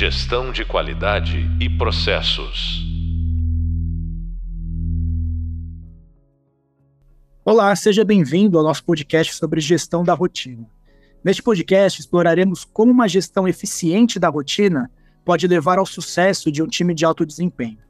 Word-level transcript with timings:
Gestão 0.00 0.52
de 0.52 0.64
qualidade 0.64 1.38
e 1.60 1.68
processos. 1.68 2.86
Olá, 7.44 7.74
seja 7.74 8.04
bem-vindo 8.04 8.56
ao 8.56 8.62
nosso 8.62 8.84
podcast 8.84 9.34
sobre 9.34 9.60
gestão 9.60 10.04
da 10.04 10.14
rotina. 10.14 10.70
Neste 11.24 11.42
podcast, 11.42 11.98
exploraremos 11.98 12.64
como 12.64 12.92
uma 12.92 13.08
gestão 13.08 13.48
eficiente 13.48 14.20
da 14.20 14.28
rotina 14.28 14.88
pode 15.24 15.48
levar 15.48 15.80
ao 15.80 15.84
sucesso 15.84 16.52
de 16.52 16.62
um 16.62 16.68
time 16.68 16.94
de 16.94 17.04
alto 17.04 17.26
desempenho. 17.26 17.80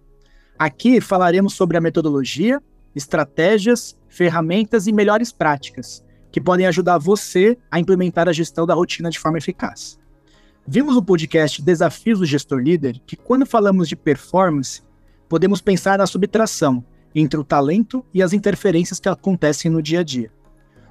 Aqui 0.59 1.03
falaremos 1.03 1.53
sobre 1.53 1.77
a 1.77 1.81
metodologia, 1.83 2.59
estratégias, 2.97 3.99
ferramentas 4.09 4.87
e 4.87 4.95
melhores 4.95 5.31
práticas 5.31 6.03
que 6.33 6.41
podem 6.41 6.67
ajudar 6.67 6.97
você 6.97 7.59
a 7.71 7.79
implementar 7.79 8.31
a 8.31 8.33
gestão 8.33 8.65
da 8.65 8.73
rotina 8.73 9.11
de 9.11 9.19
forma 9.19 9.37
eficaz. 9.37 9.99
Vimos 10.71 10.97
no 10.97 11.03
podcast 11.03 11.63
Desafios 11.63 12.19
do 12.19 12.27
Gestor 12.27 12.59
Líder 12.59 13.01
que, 13.07 13.17
quando 13.17 13.47
falamos 13.47 13.89
de 13.89 13.97
performance, 13.97 14.83
podemos 15.27 15.63
pensar 15.63 15.97
na 15.97 16.07
subtração 16.07 16.85
entre 17.15 17.41
o 17.41 17.45
talento 17.45 18.05
e 18.13 18.23
as 18.23 18.35
interferências 18.35 19.01
que 19.01 19.09
acontecem 19.09 19.71
no 19.71 19.81
dia 19.81 20.01
a 20.01 20.03
dia. 20.03 20.31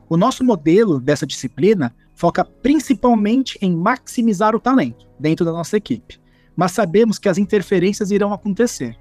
O 0.10 0.18
nosso 0.18 0.44
modelo 0.44 1.00
dessa 1.00 1.28
disciplina 1.28 1.96
foca 2.16 2.44
principalmente 2.44 3.60
em 3.62 3.72
maximizar 3.72 4.56
o 4.56 4.60
talento 4.60 5.08
dentro 5.20 5.46
da 5.46 5.52
nossa 5.52 5.78
equipe, 5.78 6.20
mas 6.56 6.72
sabemos 6.72 7.20
que 7.20 7.30
as 7.30 7.38
interferências 7.38 8.10
irão 8.10 8.34
acontecer. 8.34 8.98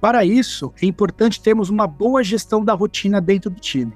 Para 0.00 0.24
isso, 0.24 0.72
é 0.80 0.86
importante 0.86 1.42
termos 1.42 1.68
uma 1.68 1.86
boa 1.86 2.24
gestão 2.24 2.64
da 2.64 2.72
rotina 2.72 3.20
dentro 3.20 3.50
do 3.50 3.60
time. 3.60 3.92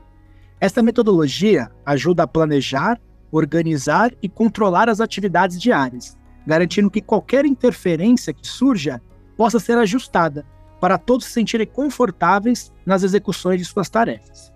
Esta 0.60 0.82
metodologia 0.82 1.70
ajuda 1.86 2.24
a 2.24 2.28
planejar, 2.28 3.00
organizar 3.30 4.12
e 4.22 4.28
controlar 4.28 4.88
as 4.88 5.00
atividades 5.00 5.60
diárias, 5.60 6.16
garantindo 6.46 6.90
que 6.90 7.00
qualquer 7.00 7.44
interferência 7.44 8.32
que 8.32 8.46
surja 8.46 9.00
possa 9.36 9.58
ser 9.58 9.78
ajustada 9.78 10.46
para 10.80 10.98
todos 10.98 11.26
se 11.26 11.32
sentirem 11.32 11.66
confortáveis 11.66 12.72
nas 12.86 13.02
execuções 13.02 13.60
de 13.60 13.64
suas 13.64 13.88
tarefas. 13.88 14.52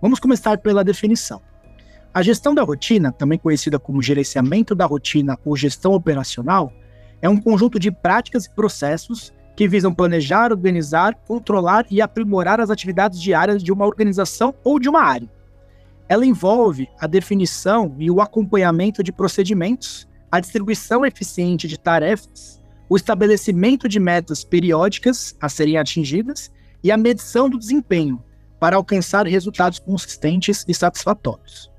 Vamos 0.00 0.20
começar 0.20 0.58
pela 0.58 0.84
definição. 0.84 1.40
A 2.12 2.22
gestão 2.22 2.54
da 2.54 2.62
rotina, 2.62 3.10
também 3.10 3.38
conhecida 3.38 3.78
como 3.78 4.00
gerenciamento 4.00 4.74
da 4.74 4.86
rotina 4.86 5.36
ou 5.44 5.56
gestão 5.56 5.92
operacional, 5.92 6.72
é 7.20 7.28
um 7.28 7.40
conjunto 7.40 7.78
de 7.78 7.90
práticas 7.90 8.44
e 8.44 8.54
processos 8.54 9.32
que 9.56 9.68
visam 9.68 9.94
planejar, 9.94 10.52
organizar, 10.52 11.14
controlar 11.26 11.86
e 11.90 12.00
aprimorar 12.00 12.60
as 12.60 12.70
atividades 12.70 13.20
diárias 13.20 13.62
de 13.62 13.72
uma 13.72 13.86
organização 13.86 14.54
ou 14.62 14.78
de 14.78 14.88
uma 14.88 15.02
área. 15.02 15.28
Ela 16.08 16.26
envolve 16.26 16.88
a 17.00 17.06
definição 17.06 17.94
e 17.98 18.10
o 18.10 18.20
acompanhamento 18.20 19.02
de 19.02 19.12
procedimentos, 19.12 20.06
a 20.30 20.40
distribuição 20.40 21.04
eficiente 21.04 21.66
de 21.66 21.78
tarefas, 21.78 22.60
o 22.88 22.96
estabelecimento 22.96 23.88
de 23.88 23.98
metas 23.98 24.44
periódicas 24.44 25.34
a 25.40 25.48
serem 25.48 25.78
atingidas 25.78 26.50
e 26.82 26.92
a 26.92 26.96
medição 26.96 27.48
do 27.48 27.58
desempenho 27.58 28.22
para 28.60 28.76
alcançar 28.76 29.26
resultados 29.26 29.78
consistentes 29.78 30.64
e 30.68 30.74
satisfatórios. 30.74 31.70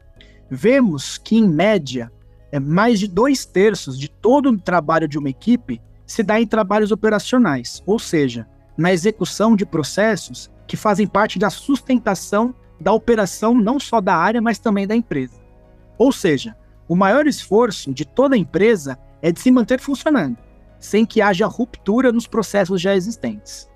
Vemos 0.50 1.18
que, 1.18 1.38
em 1.38 1.48
média, 1.48 2.12
é 2.52 2.60
mais 2.60 3.00
de 3.00 3.08
dois 3.08 3.46
terços 3.46 4.00
de 4.00 4.10
todo 4.10 4.50
o 4.50 4.60
trabalho 4.60 5.08
de 5.08 5.18
uma 5.18 5.30
equipe 5.30 5.82
se 6.06 6.22
dá 6.22 6.40
em 6.40 6.46
trabalhos 6.46 6.92
operacionais, 6.92 7.82
ou 7.86 7.98
seja, 7.98 8.48
na 8.78 8.94
execução 8.94 9.56
de 9.56 9.66
processos 9.66 10.52
que 10.68 10.78
fazem 10.78 11.08
parte 11.08 11.40
da 11.40 11.50
sustentação 11.50 12.54
da 12.80 12.92
operação 12.92 13.54
não 13.54 13.80
só 13.80 14.02
da 14.02 14.16
área, 14.16 14.42
mas 14.42 14.60
também 14.60 14.86
da 14.86 14.96
empresa. 14.96 15.40
Ou 15.98 16.12
seja, 16.12 16.56
o 16.88 16.96
maior 16.96 17.26
esforço 17.26 17.94
de 17.94 18.06
toda 18.06 18.38
empresa 18.38 18.98
é 19.22 19.32
de 19.32 19.40
se 19.40 19.52
manter 19.52 19.80
funcionando, 19.80 20.38
sem 20.80 21.06
que 21.06 21.22
haja 21.22 21.48
ruptura 21.48 22.12
nos 22.12 22.28
processos 22.28 22.82
já 22.82 22.96
existentes. 22.96 23.70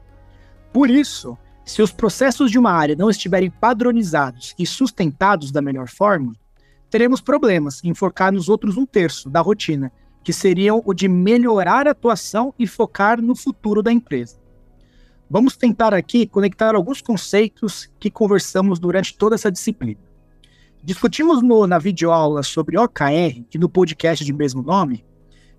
Por 0.72 0.90
isso, 0.90 1.38
se 1.66 1.82
os 1.82 1.92
processos 1.92 2.52
de 2.52 2.58
uma 2.58 2.72
área 2.72 2.96
não 2.96 3.10
estiverem 3.10 3.50
padronizados 3.50 4.56
e 4.58 4.66
sustentados 4.66 5.52
da 5.52 5.62
melhor 5.62 5.88
forma, 5.88 6.34
teremos 6.90 7.22
problemas 7.22 7.84
em 7.84 7.94
focar 7.94 8.32
nos 8.32 8.50
outros 8.50 8.78
um 8.78 8.86
terço 8.86 9.30
da 9.30 9.40
rotina, 9.40 9.92
que 10.24 10.34
seriam 10.34 10.82
o 10.86 10.94
de 10.94 11.08
melhorar 11.08 11.88
a 11.88 11.92
atuação 11.92 12.54
e 12.58 12.68
focar 12.68 13.22
no 13.22 13.36
futuro 13.36 13.82
da 13.82 13.92
empresa. 13.92 14.39
Vamos 15.30 15.56
tentar 15.56 15.94
aqui 15.94 16.26
conectar 16.26 16.74
alguns 16.74 17.02
conceitos 17.02 17.88
que 18.00 18.10
conversamos 18.10 18.80
durante 18.80 19.16
toda 19.16 19.36
essa 19.36 19.52
disciplina. 19.52 20.00
Discutimos 20.84 21.44
no, 21.44 21.68
na 21.68 21.78
videoaula 21.78 22.42
sobre 22.42 22.80
OKR 22.80 23.46
e 23.54 23.58
no 23.60 23.70
podcast 23.70 24.26
de 24.26 24.34
mesmo 24.34 24.64
nome 24.64 25.06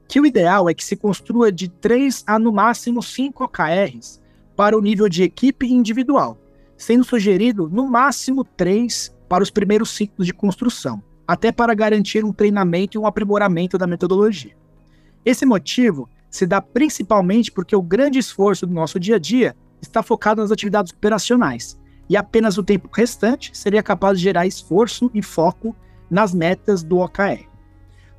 que 0.08 0.18
o 0.18 0.26
ideal 0.26 0.68
é 0.68 0.74
que 0.74 0.84
se 0.84 0.96
construa 0.96 1.52
de 1.52 1.68
3 1.68 2.24
a 2.26 2.36
no 2.36 2.52
máximo 2.52 3.00
5 3.00 3.44
OKRs 3.44 4.20
para 4.56 4.76
o 4.76 4.80
nível 4.80 5.08
de 5.08 5.22
equipe 5.22 5.72
individual, 5.72 6.36
sendo 6.76 7.04
sugerido 7.04 7.68
no 7.68 7.88
máximo 7.88 8.42
3 8.44 9.14
para 9.28 9.44
os 9.44 9.50
primeiros 9.50 9.90
ciclos 9.90 10.26
de 10.26 10.34
construção 10.34 11.00
até 11.28 11.52
para 11.52 11.72
garantir 11.74 12.24
um 12.24 12.32
treinamento 12.32 12.96
e 12.96 12.98
um 12.98 13.06
aprimoramento 13.06 13.78
da 13.78 13.86
metodologia. 13.86 14.56
Esse 15.24 15.46
motivo 15.46 16.08
se 16.30 16.46
dá 16.46 16.60
principalmente 16.60 17.50
porque 17.50 17.74
o 17.74 17.82
grande 17.82 18.18
esforço 18.18 18.66
do 18.66 18.72
nosso 18.72 18.98
dia 19.00 19.16
a 19.16 19.18
dia 19.18 19.56
está 19.82 20.02
focado 20.02 20.40
nas 20.40 20.50
atividades 20.50 20.92
operacionais, 20.92 21.78
e 22.08 22.16
apenas 22.16 22.58
o 22.58 22.62
tempo 22.62 22.88
restante 22.92 23.56
seria 23.56 23.82
capaz 23.82 24.18
de 24.18 24.24
gerar 24.24 24.46
esforço 24.46 25.10
e 25.14 25.22
foco 25.22 25.74
nas 26.10 26.34
metas 26.34 26.82
do 26.82 26.98
OKR. 26.98 27.48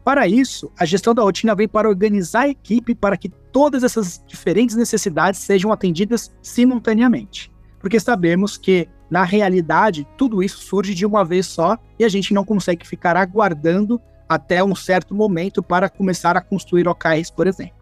Para 0.03 0.27
isso, 0.27 0.71
a 0.77 0.85
gestão 0.85 1.13
da 1.13 1.21
rotina 1.21 1.53
vem 1.53 1.67
para 1.67 1.87
organizar 1.87 2.41
a 2.41 2.49
equipe 2.49 2.95
para 2.95 3.17
que 3.17 3.29
todas 3.29 3.83
essas 3.83 4.23
diferentes 4.27 4.75
necessidades 4.75 5.39
sejam 5.39 5.71
atendidas 5.71 6.35
simultaneamente, 6.41 7.51
porque 7.79 7.99
sabemos 7.99 8.57
que 8.57 8.89
na 9.11 9.25
realidade, 9.25 10.07
tudo 10.17 10.41
isso 10.41 10.59
surge 10.59 10.93
de 10.93 11.05
uma 11.05 11.25
vez 11.25 11.45
só 11.45 11.77
e 11.99 12.05
a 12.05 12.07
gente 12.07 12.33
não 12.33 12.45
consegue 12.45 12.87
ficar 12.87 13.17
aguardando 13.17 13.99
até 14.27 14.63
um 14.63 14.73
certo 14.73 15.13
momento 15.13 15.61
para 15.61 15.89
começar 15.89 16.37
a 16.37 16.41
construir 16.41 16.87
OKRs, 16.87 17.29
por 17.29 17.45
exemplo. 17.45 17.80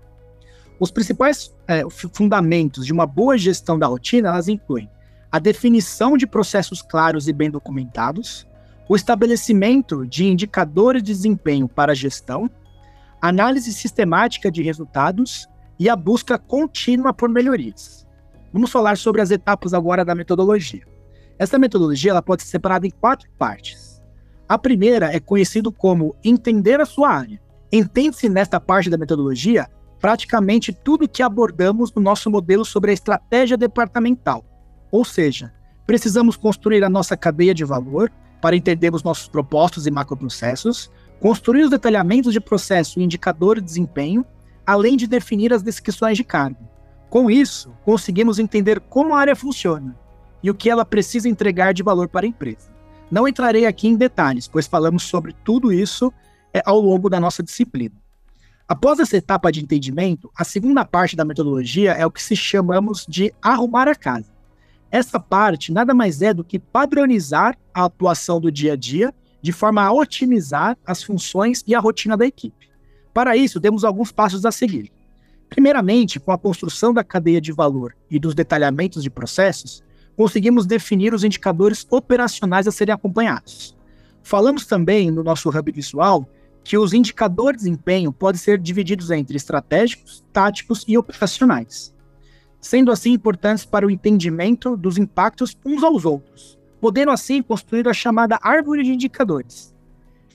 Os 0.79 0.91
principais 0.91 1.53
é, 1.67 1.83
fundamentos 1.89 2.85
de 2.85 2.93
uma 2.93 3.05
boa 3.05 3.37
gestão 3.37 3.77
da 3.77 3.87
rotina, 3.87 4.29
elas 4.29 4.47
incluem 4.47 4.89
a 5.31 5.37
definição 5.37 6.17
de 6.17 6.25
processos 6.25 6.81
claros 6.81 7.27
e 7.27 7.33
bem 7.33 7.51
documentados, 7.51 8.47
o 8.87 8.95
estabelecimento 8.95 10.07
de 10.07 10.25
indicadores 10.25 11.03
de 11.03 11.13
desempenho 11.13 11.67
para 11.67 11.91
a 11.91 11.95
gestão, 11.95 12.49
análise 13.21 13.71
sistemática 13.73 14.49
de 14.49 14.63
resultados 14.63 15.47
e 15.77 15.89
a 15.89 15.95
busca 15.95 16.39
contínua 16.39 17.13
por 17.13 17.29
melhorias. 17.29 18.07
Vamos 18.51 18.71
falar 18.71 18.97
sobre 18.97 19.21
as 19.21 19.29
etapas 19.29 19.73
agora 19.73 20.03
da 20.03 20.15
metodologia. 20.15 20.83
Essa 21.37 21.59
metodologia 21.59 22.11
ela 22.11 22.21
pode 22.21 22.41
ser 22.41 22.49
separada 22.49 22.87
em 22.87 22.89
quatro 22.89 23.29
partes. 23.37 24.01
A 24.47 24.57
primeira 24.57 25.15
é 25.15 25.19
conhecido 25.19 25.71
como 25.71 26.15
entender 26.23 26.81
a 26.81 26.85
sua 26.85 27.09
área. 27.09 27.39
Entende-se 27.71 28.27
nesta 28.27 28.59
parte 28.59 28.89
da 28.89 28.97
metodologia 28.97 29.69
praticamente 29.99 30.71
tudo 30.71 31.07
que 31.07 31.21
abordamos 31.21 31.93
no 31.93 32.01
nosso 32.01 32.29
modelo 32.29 32.63
sobre 32.63 32.91
a 32.91 32.93
estratégia 32.93 33.57
departamental. 33.57 34.45
Ou 34.91 35.03
seja, 35.03 35.53
precisamos 35.85 36.35
construir 36.35 36.83
a 36.83 36.89
nossa 36.89 37.17
cadeia 37.17 37.53
de 37.53 37.65
valor 37.65 38.11
para 38.41 38.55
entendermos 38.55 39.03
nossos 39.03 39.27
propósitos 39.27 39.85
e 39.85 39.91
macroprocessos, 39.91 40.89
construir 41.19 41.63
os 41.63 41.69
detalhamentos 41.69 42.31
de 42.31 42.39
processo 42.39 42.99
e 42.99 43.03
indicador 43.03 43.55
de 43.55 43.65
desempenho, 43.65 44.25
além 44.65 44.95
de 44.95 45.07
definir 45.07 45.51
as 45.51 45.61
descrições 45.61 46.15
de 46.15 46.23
cargo. 46.23 46.67
Com 47.09 47.29
isso, 47.29 47.73
conseguimos 47.83 48.39
entender 48.39 48.79
como 48.79 49.13
a 49.13 49.19
área 49.19 49.35
funciona, 49.35 49.95
e 50.41 50.49
o 50.49 50.55
que 50.55 50.69
ela 50.69 50.85
precisa 50.85 51.27
entregar 51.27 51.73
de 51.73 51.83
valor 51.83 52.07
para 52.07 52.25
a 52.25 52.29
empresa. 52.29 52.71
Não 53.11 53.27
entrarei 53.27 53.65
aqui 53.65 53.87
em 53.87 53.95
detalhes, 53.95 54.47
pois 54.47 54.67
falamos 54.67 55.03
sobre 55.03 55.33
tudo 55.43 55.73
isso 55.73 56.13
é, 56.53 56.61
ao 56.65 56.79
longo 56.79 57.09
da 57.09 57.19
nossa 57.19 57.43
disciplina. 57.43 57.95
Após 58.69 58.99
essa 58.99 59.17
etapa 59.17 59.51
de 59.51 59.63
entendimento, 59.63 60.29
a 60.37 60.43
segunda 60.43 60.85
parte 60.85 61.15
da 61.15 61.25
metodologia 61.25 61.93
é 61.93 62.05
o 62.05 62.11
que 62.11 62.21
se 62.21 62.35
chamamos 62.35 63.03
de 63.09 63.33
arrumar 63.41 63.87
a 63.87 63.95
casa. 63.95 64.31
Essa 64.91 65.19
parte 65.19 65.71
nada 65.71 65.91
mais 65.91 66.21
é 66.21 66.35
do 66.35 66.43
que 66.43 66.59
padronizar 66.59 67.57
a 67.73 67.85
atuação 67.85 68.39
do 68.39 68.51
dia 68.51 68.73
a 68.73 68.75
dia 68.75 69.11
de 69.41 69.51
forma 69.51 69.81
a 69.81 69.91
otimizar 69.91 70.77
as 70.85 71.01
funções 71.01 71.63
e 71.65 71.73
a 71.73 71.79
rotina 71.79 72.15
da 72.15 72.27
equipe. 72.27 72.69
Para 73.11 73.35
isso, 73.35 73.59
temos 73.59 73.83
alguns 73.83 74.11
passos 74.11 74.45
a 74.45 74.51
seguir. 74.51 74.91
Primeiramente, 75.49 76.19
com 76.19 76.31
a 76.31 76.37
construção 76.37 76.93
da 76.93 77.03
cadeia 77.03 77.41
de 77.41 77.51
valor 77.51 77.95
e 78.07 78.19
dos 78.19 78.35
detalhamentos 78.35 79.01
de 79.01 79.09
processos, 79.09 79.83
conseguimos 80.15 80.67
definir 80.67 81.11
os 81.11 81.23
indicadores 81.23 81.87
operacionais 81.89 82.67
a 82.67 82.71
serem 82.71 82.93
acompanhados. 82.93 83.75
Falamos 84.21 84.67
também 84.67 85.09
no 85.09 85.23
nosso 85.23 85.49
hub 85.49 85.71
visual 85.71 86.29
que 86.69 86.77
os 86.77 86.93
indicadores 86.93 87.63
de 87.63 87.67
desempenho 87.67 88.13
podem 88.13 88.39
ser 88.39 88.59
divididos 88.59 89.09
entre 89.09 89.35
estratégicos, 89.35 90.23
táticos 90.31 90.85
e 90.87 90.99
operacionais, 90.99 91.91
sendo 92.61 92.91
assim 92.91 93.11
importantes 93.11 93.65
para 93.65 93.87
o 93.87 93.89
entendimento 93.89 94.77
dos 94.77 94.95
impactos 94.95 95.57
uns 95.65 95.81
aos 95.81 96.05
outros, 96.05 96.59
podendo 96.79 97.09
assim 97.09 97.41
construir 97.41 97.87
a 97.87 97.93
chamada 97.93 98.37
árvore 98.39 98.83
de 98.83 98.93
indicadores. 98.93 99.73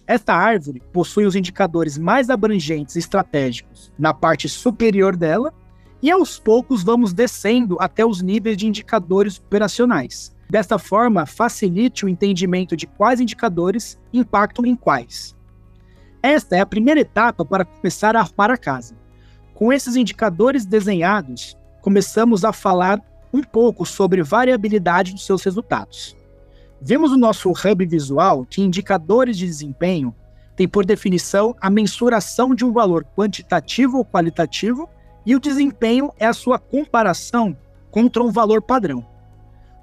Esta 0.08 0.34
árvore 0.34 0.82
possui 0.92 1.24
os 1.24 1.36
indicadores 1.36 1.96
mais 1.96 2.28
abrangentes 2.28 2.96
e 2.96 2.98
estratégicos 2.98 3.92
na 3.96 4.12
parte 4.12 4.48
superior 4.48 5.14
dela, 5.14 5.54
e 6.02 6.10
aos 6.10 6.36
poucos 6.36 6.82
vamos 6.82 7.12
descendo 7.12 7.76
até 7.78 8.04
os 8.04 8.20
níveis 8.20 8.56
de 8.56 8.66
indicadores 8.66 9.38
operacionais. 9.38 10.34
Desta 10.50 10.80
forma, 10.80 11.26
facilite 11.26 12.04
o 12.04 12.08
entendimento 12.08 12.76
de 12.76 12.88
quais 12.88 13.20
indicadores 13.20 14.00
impactam 14.12 14.66
em 14.66 14.74
quais. 14.74 15.33
Esta 16.24 16.56
é 16.56 16.60
a 16.60 16.64
primeira 16.64 17.00
etapa 17.00 17.44
para 17.44 17.66
começar 17.66 18.16
a 18.16 18.20
arrumar 18.20 18.50
a 18.50 18.56
casa. 18.56 18.96
Com 19.52 19.70
esses 19.70 19.94
indicadores 19.94 20.64
desenhados, 20.64 21.54
começamos 21.82 22.46
a 22.46 22.50
falar 22.50 22.98
um 23.30 23.42
pouco 23.42 23.84
sobre 23.84 24.22
variabilidade 24.22 25.12
dos 25.12 25.26
seus 25.26 25.44
resultados. 25.44 26.16
Vemos 26.80 27.10
no 27.10 27.18
nosso 27.18 27.50
hub 27.50 27.84
visual 27.84 28.46
que 28.48 28.62
indicadores 28.62 29.36
de 29.36 29.44
desempenho 29.44 30.14
têm 30.56 30.66
por 30.66 30.86
definição 30.86 31.54
a 31.60 31.68
mensuração 31.68 32.54
de 32.54 32.64
um 32.64 32.72
valor 32.72 33.04
quantitativo 33.14 33.98
ou 33.98 34.04
qualitativo 34.04 34.88
e 35.26 35.36
o 35.36 35.40
desempenho 35.40 36.10
é 36.18 36.24
a 36.24 36.32
sua 36.32 36.58
comparação 36.58 37.54
contra 37.90 38.22
um 38.22 38.32
valor 38.32 38.62
padrão. 38.62 39.06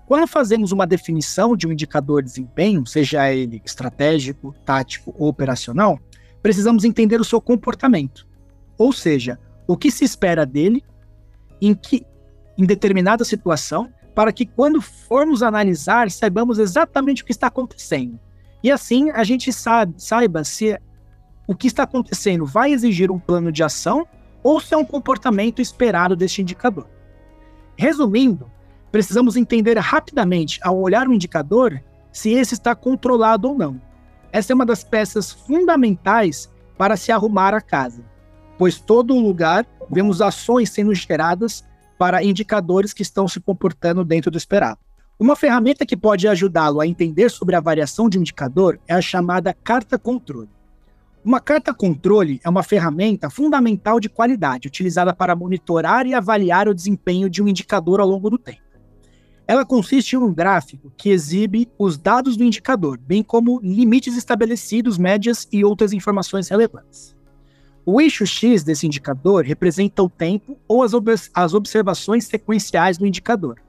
Quando 0.07 0.25
fazemos 0.25 0.71
uma 0.71 0.87
definição 0.87 1.55
de 1.55 1.67
um 1.67 1.71
indicador 1.71 2.23
de 2.23 2.29
desempenho, 2.29 2.83
seja 2.87 3.31
ele 3.31 3.61
estratégico, 3.63 4.55
tático 4.65 5.13
ou 5.15 5.29
operacional, 5.29 5.99
precisamos 6.41 6.83
entender 6.83 7.19
o 7.19 7.25
seu 7.25 7.39
comportamento, 7.39 8.27
ou 8.77 8.91
seja, 8.91 9.39
o 9.67 9.77
que 9.77 9.91
se 9.91 10.03
espera 10.03 10.45
dele 10.45 10.83
em 11.61 11.73
que 11.73 12.05
em 12.57 12.65
determinada 12.65 13.23
situação 13.23 13.91
para 14.13 14.33
que 14.33 14.45
quando 14.45 14.81
formos 14.81 15.41
analisar, 15.41 16.11
saibamos 16.11 16.59
exatamente 16.59 17.23
o 17.23 17.25
que 17.25 17.31
está 17.31 17.47
acontecendo. 17.47 18.19
E 18.63 18.69
assim 18.69 19.09
a 19.11 19.23
gente 19.23 19.51
sabe, 19.51 19.93
saiba 19.97 20.43
se 20.43 20.77
o 21.47 21.55
que 21.55 21.67
está 21.67 21.83
acontecendo 21.83 22.45
vai 22.45 22.71
exigir 22.71 23.09
um 23.11 23.19
plano 23.19 23.51
de 23.51 23.63
ação 23.63 24.07
ou 24.43 24.59
se 24.59 24.73
é 24.73 24.77
um 24.77 24.85
comportamento 24.85 25.61
esperado 25.61 26.15
deste 26.15 26.41
indicador. 26.41 26.87
Resumindo, 27.77 28.51
precisamos 28.91 29.35
entender 29.35 29.77
rapidamente, 29.77 30.59
ao 30.61 30.79
olhar 30.79 31.07
o 31.07 31.13
indicador, 31.13 31.81
se 32.11 32.31
esse 32.31 32.53
está 32.53 32.75
controlado 32.75 33.47
ou 33.47 33.57
não. 33.57 33.81
Essa 34.31 34.53
é 34.53 34.55
uma 34.55 34.65
das 34.65 34.83
peças 34.83 35.31
fundamentais 35.31 36.49
para 36.77 36.95
se 36.95 37.11
arrumar 37.11 37.53
a 37.53 37.61
casa, 37.61 38.03
pois 38.57 38.79
todo 38.79 39.17
lugar 39.19 39.67
vemos 39.89 40.21
ações 40.21 40.69
sendo 40.69 40.93
geradas 40.95 41.65
para 41.97 42.23
indicadores 42.23 42.93
que 42.93 43.01
estão 43.01 43.27
se 43.27 43.39
comportando 43.39 44.05
dentro 44.05 44.31
do 44.31 44.37
esperado. 44.37 44.79
Uma 45.19 45.35
ferramenta 45.35 45.85
que 45.85 45.97
pode 45.97 46.27
ajudá-lo 46.27 46.79
a 46.79 46.87
entender 46.87 47.29
sobre 47.29 47.55
a 47.55 47.59
variação 47.59 48.09
de 48.09 48.17
um 48.17 48.21
indicador 48.21 48.79
é 48.87 48.93
a 48.95 49.01
chamada 49.01 49.53
carta 49.53 49.99
controle. 49.99 50.49
Uma 51.23 51.39
carta 51.39 51.71
controle 51.71 52.39
é 52.43 52.49
uma 52.49 52.63
ferramenta 52.63 53.29
fundamental 53.29 53.99
de 53.99 54.09
qualidade 54.09 54.67
utilizada 54.67 55.13
para 55.13 55.35
monitorar 55.35 56.07
e 56.07 56.15
avaliar 56.15 56.67
o 56.67 56.73
desempenho 56.73 57.29
de 57.29 57.43
um 57.43 57.47
indicador 57.47 57.99
ao 57.99 58.07
longo 58.07 58.31
do 58.31 58.39
tempo. 58.39 58.70
Ela 59.47 59.65
consiste 59.65 60.15
em 60.15 60.19
um 60.19 60.33
gráfico 60.33 60.91
que 60.95 61.09
exibe 61.09 61.69
os 61.77 61.97
dados 61.97 62.37
do 62.37 62.43
indicador, 62.43 62.97
bem 62.97 63.23
como 63.23 63.59
limites 63.61 64.15
estabelecidos, 64.15 64.97
médias 64.97 65.47
e 65.51 65.65
outras 65.65 65.93
informações 65.93 66.47
relevantes. 66.47 67.15
O 67.85 67.99
eixo 67.99 68.25
X 68.25 68.63
desse 68.63 68.85
indicador 68.85 69.43
representa 69.43 70.03
o 70.03 70.09
tempo 70.09 70.57
ou 70.67 70.83
as, 70.83 70.93
ob 70.93 71.11
as 71.33 71.53
observações 71.53 72.25
sequenciais 72.25 72.97
do 72.97 73.07
indicador. 73.07 73.59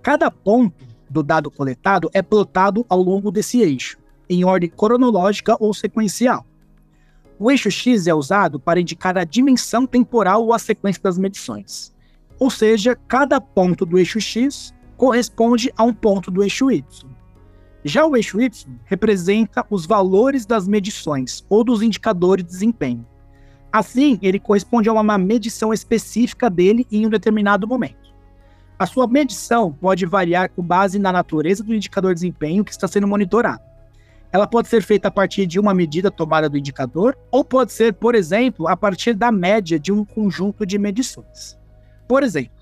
Cada 0.00 0.30
ponto 0.30 0.86
do 1.10 1.22
dado 1.22 1.50
coletado 1.50 2.08
é 2.12 2.22
plotado 2.22 2.86
ao 2.88 3.02
longo 3.02 3.30
desse 3.30 3.60
eixo, 3.60 3.98
em 4.30 4.44
ordem 4.44 4.70
cronológica 4.70 5.56
ou 5.58 5.74
sequencial. 5.74 6.46
O 7.38 7.50
eixo 7.50 7.70
X 7.70 8.06
é 8.06 8.14
usado 8.14 8.58
para 8.60 8.80
indicar 8.80 9.18
a 9.18 9.24
dimensão 9.24 9.86
temporal 9.86 10.44
ou 10.44 10.52
a 10.52 10.58
sequência 10.58 11.02
das 11.02 11.18
medições. 11.18 11.92
Ou 12.38 12.50
seja, 12.50 12.96
cada 13.08 13.40
ponto 13.40 13.84
do 13.84 13.98
eixo 13.98 14.20
X 14.20 14.72
corresponde 14.98 15.72
a 15.76 15.84
um 15.84 15.94
ponto 15.94 16.28
do 16.28 16.42
eixo 16.42 16.70
Y. 16.70 16.84
Já 17.84 18.04
o 18.04 18.16
eixo 18.16 18.40
Y 18.40 18.68
representa 18.84 19.64
os 19.70 19.86
valores 19.86 20.44
das 20.44 20.66
medições 20.66 21.46
ou 21.48 21.62
dos 21.62 21.80
indicadores 21.80 22.44
de 22.44 22.50
desempenho. 22.50 23.06
Assim, 23.72 24.18
ele 24.20 24.40
corresponde 24.40 24.88
a 24.88 24.92
uma 24.92 25.16
medição 25.16 25.72
específica 25.72 26.50
dele 26.50 26.84
em 26.90 27.06
um 27.06 27.10
determinado 27.10 27.66
momento. 27.66 28.08
A 28.76 28.86
sua 28.86 29.06
medição 29.06 29.72
pode 29.72 30.04
variar 30.04 30.50
com 30.50 30.62
base 30.62 30.98
na 30.98 31.12
natureza 31.12 31.62
do 31.62 31.74
indicador 31.74 32.12
de 32.12 32.20
desempenho 32.20 32.64
que 32.64 32.72
está 32.72 32.88
sendo 32.88 33.06
monitorado. 33.06 33.62
Ela 34.32 34.46
pode 34.46 34.68
ser 34.68 34.82
feita 34.82 35.08
a 35.08 35.10
partir 35.12 35.46
de 35.46 35.60
uma 35.60 35.72
medida 35.72 36.10
tomada 36.10 36.48
do 36.48 36.58
indicador, 36.58 37.16
ou 37.30 37.44
pode 37.44 37.72
ser, 37.72 37.94
por 37.94 38.14
exemplo, 38.14 38.66
a 38.68 38.76
partir 38.76 39.14
da 39.14 39.30
média 39.30 39.78
de 39.78 39.92
um 39.92 40.04
conjunto 40.04 40.66
de 40.66 40.76
medições. 40.76 41.56
Por 42.06 42.22
exemplo, 42.22 42.57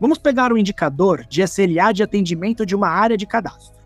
vamos 0.00 0.18
pegar 0.18 0.50
o 0.50 0.54
um 0.54 0.58
indicador 0.58 1.26
de 1.28 1.42
SLA 1.42 1.92
de 1.92 2.02
atendimento 2.02 2.64
de 2.64 2.74
uma 2.74 2.88
área 2.88 3.16
de 3.16 3.26
cadastro. 3.26 3.78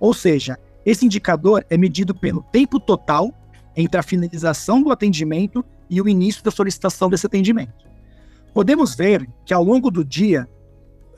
Ou 0.00 0.14
seja, 0.14 0.58
esse 0.84 1.04
indicador 1.04 1.64
é 1.68 1.76
medido 1.76 2.14
pelo 2.14 2.42
tempo 2.42 2.80
total 2.80 3.32
entre 3.76 4.00
a 4.00 4.02
finalização 4.02 4.82
do 4.82 4.90
atendimento 4.90 5.64
e 5.90 6.00
o 6.00 6.08
início 6.08 6.42
da 6.42 6.50
solicitação 6.50 7.10
desse 7.10 7.26
atendimento. 7.26 7.86
Podemos 8.54 8.94
ver 8.94 9.28
que 9.44 9.52
ao 9.52 9.62
longo 9.62 9.90
do 9.90 10.04
dia, 10.04 10.48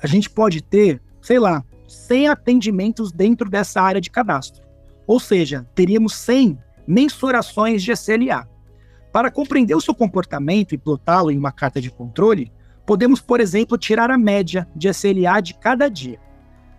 a 0.02 0.06
gente 0.06 0.28
pode 0.28 0.62
ter, 0.62 1.00
sei 1.22 1.38
lá, 1.38 1.64
100 1.86 2.28
atendimentos 2.28 3.12
dentro 3.12 3.48
dessa 3.48 3.80
área 3.80 4.00
de 4.00 4.10
cadastro. 4.10 4.62
Ou 5.06 5.18
seja, 5.18 5.66
teríamos 5.74 6.14
100 6.14 6.58
mensurações 6.86 7.82
de 7.82 7.92
SLA. 7.92 8.48
Para 9.12 9.30
compreender 9.30 9.74
o 9.74 9.80
seu 9.80 9.94
comportamento 9.94 10.74
e 10.74 10.78
plotá-lo 10.78 11.30
em 11.30 11.38
uma 11.38 11.50
carta 11.50 11.80
de 11.80 11.90
controle, 11.90 12.52
podemos, 12.90 13.20
por 13.20 13.38
exemplo, 13.38 13.78
tirar 13.78 14.10
a 14.10 14.18
média 14.18 14.66
de 14.74 14.88
SLA 14.92 15.40
de 15.40 15.54
cada 15.54 15.88
dia. 15.88 16.18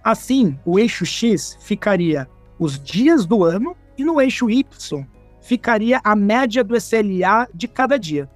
Assim, 0.04 0.60
o 0.66 0.78
eixo 0.78 1.06
X 1.06 1.58
ficaria 1.62 2.28
os 2.60 2.78
dias 2.78 3.26
do 3.26 3.46
ano 3.46 3.78
e 3.98 4.04
no 4.04 4.20
eixo 4.20 4.50
Y 4.50 4.66
ficaria 5.42 6.02
a 6.04 6.14
média 6.14 6.66
do 6.66 6.76
SLA 6.76 7.48
de 7.54 7.66
cada 7.66 7.98
dia. 7.98 8.30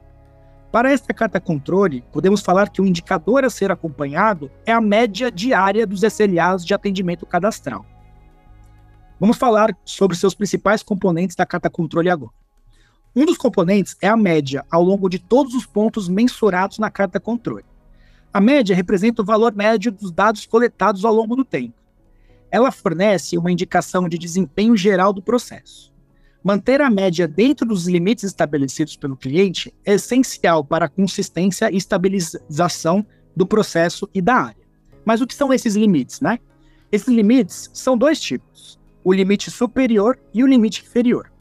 Para 0.72 0.90
esta 0.90 1.14
carta 1.14 1.38
controle, 1.38 2.02
podemos 2.14 2.40
falar 2.40 2.70
que 2.70 2.82
o 2.82 2.86
indicador 2.86 3.44
a 3.44 3.50
ser 3.50 3.70
acompanhado 3.70 4.50
é 4.66 4.72
a 4.72 4.80
média 4.80 5.30
diária 5.30 5.86
dos 5.86 6.00
SLAs 6.00 6.66
de 6.66 6.74
atendimento 6.74 7.26
cadastral. 7.26 7.86
Vamos 9.20 9.36
falar 9.36 9.76
sobre 9.84 10.16
seus 10.16 10.34
principais 10.34 10.82
componentes 10.82 11.36
da 11.36 11.46
carta 11.46 11.70
controle 11.70 12.10
agora. 12.10 12.45
Um 13.16 13.26
dos 13.26 13.38
componentes 13.38 13.96
é 14.02 14.10
a 14.10 14.18
média 14.18 14.66
ao 14.70 14.84
longo 14.84 15.08
de 15.08 15.18
todos 15.18 15.54
os 15.54 15.66
pontos 15.66 16.10
mensurados 16.10 16.78
na 16.78 16.92
carta 16.92 17.18
controle. 17.18 17.64
A 18.34 18.42
média 18.42 18.76
representa 18.76 19.22
o 19.22 19.26
valor 19.26 19.56
médio 19.56 19.90
dos 19.90 20.12
dados 20.12 20.46
coletados 20.46 21.06
ao 21.06 21.14
longo 21.14 21.34
do 21.34 21.46
tempo. 21.46 21.76
Ela 22.52 22.72
fornece 22.72 23.38
uma 23.38 23.50
indicação 23.50 24.10
de 24.10 24.18
desempenho 24.18 24.76
geral 24.76 25.14
do 25.14 25.22
processo. 25.22 25.94
Manter 26.44 26.82
a 26.82 26.90
média 26.90 27.26
dentro 27.26 27.66
dos 27.66 27.88
limites 27.88 28.26
estabelecidos 28.26 28.98
pelo 28.98 29.16
cliente 29.16 29.74
é 29.86 29.94
essencial 29.94 30.64
para 30.64 30.86
a 30.86 30.90
consistência 30.90 31.72
e 31.72 31.78
estabilização 31.78 33.06
do 33.34 33.48
processo 33.48 34.10
e 34.14 34.22
da 34.22 34.36
área. 34.36 34.66
Mas 35.06 35.22
o 35.22 35.28
que 35.28 35.34
são 35.34 35.54
esses 35.54 35.76
limites, 35.76 36.20
né? 36.20 36.38
Esses 36.92 37.08
limites 37.08 37.70
são 37.74 37.98
dois 37.98 38.20
tipos: 38.20 38.78
o 39.04 39.14
limite 39.14 39.50
superior 39.50 40.20
e 40.34 40.44
o 40.44 40.48
limite 40.48 40.84
inferior. 40.84 41.32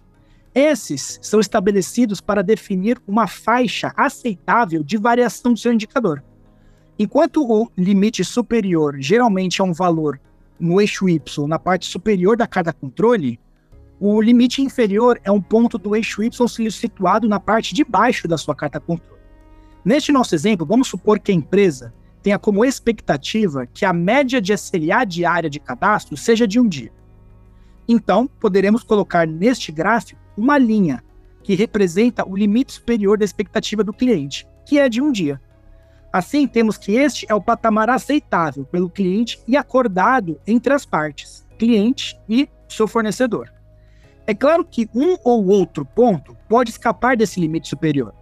Esses 0.55 1.19
são 1.21 1.41
estabelecidos 1.41 2.21
para 2.21 2.43
definir 2.43 3.03
uma 3.09 3.27
faixa 3.27 3.93
aceitável 3.97 4.85
de 4.85 4.97
variação 4.97 5.53
do 5.53 5.59
seu 5.59 5.73
indicador. 5.73 6.23
Enquanto 6.97 7.45
o 7.45 7.69
limite 7.77 8.25
superior 8.25 8.97
geralmente 9.01 9.61
é 9.61 9.65
um 9.65 9.73
valor 9.73 10.21
no 10.61 10.81
eixo 10.81 11.09
Y, 11.09 11.49
na 11.49 11.59
parte 11.59 11.87
superior 11.87 12.37
da 12.37 12.47
cada 12.47 12.73
controle, 12.73 13.41
o 13.99 14.21
limite 14.21 14.63
inferior 14.63 15.21
é 15.25 15.31
um 15.31 15.43
ponto 15.43 15.77
do 15.77 15.97
eixo 15.97 16.23
Y 16.23 16.71
situado 16.71 17.29
na 17.29 17.41
parte 17.41 17.75
de 17.75 17.83
baixo 17.83 18.29
da 18.29 18.39
sua 18.39 18.55
carta 18.55 18.79
controle. 18.79 19.21
Neste 19.85 20.13
nosso 20.13 20.37
exemplo, 20.37 20.65
vamos 20.65 20.87
supor 20.87 21.19
que 21.19 21.33
a 21.33 21.35
empresa 21.35 21.93
tenha 22.23 22.39
como 22.39 22.65
expectativa 22.65 23.67
que 23.67 23.85
a 23.85 23.93
média 23.93 24.41
de 24.41 24.53
SLA 24.53 25.05
diária 25.05 25.51
de 25.51 25.59
cadastro 25.59 26.17
seja 26.17 26.47
de 26.47 26.61
um 26.61 26.69
dia. 26.69 26.93
Então, 27.89 28.27
poderemos 28.27 28.83
colocar 28.83 29.27
neste 29.27 29.71
gráfico 29.73 30.24
uma 30.37 30.59
linha 30.59 31.03
que 31.43 31.55
representa 31.55 32.27
o 32.29 32.37
limite 32.37 32.73
superior 32.73 33.19
da 33.19 33.25
expectativa 33.25 33.85
do 33.85 33.93
cliente, 33.93 34.47
que 34.65 34.79
é 34.79 34.89
de 34.89 35.01
um 35.01 35.13
dia. 35.13 35.41
Assim, 36.13 36.47
temos 36.47 36.79
que 36.79 36.93
este 36.93 37.27
é 37.29 37.35
o 37.35 37.41
patamar 37.41 37.91
aceitável 37.91 38.65
pelo 38.65 38.89
cliente 38.89 39.41
e 39.47 39.57
acordado 39.57 40.41
entre 40.47 40.73
as 40.73 40.87
partes, 40.87 41.47
cliente 41.59 42.19
e 42.29 42.49
seu 42.69 42.87
fornecedor. 42.87 43.53
É 44.27 44.35
claro 44.35 44.65
que 44.65 44.89
um 44.95 45.17
ou 45.23 45.47
outro 45.47 45.85
ponto 45.85 46.37
pode 46.49 46.71
escapar 46.71 47.17
desse 47.17 47.39
limite 47.39 47.69
superior. 47.69 48.15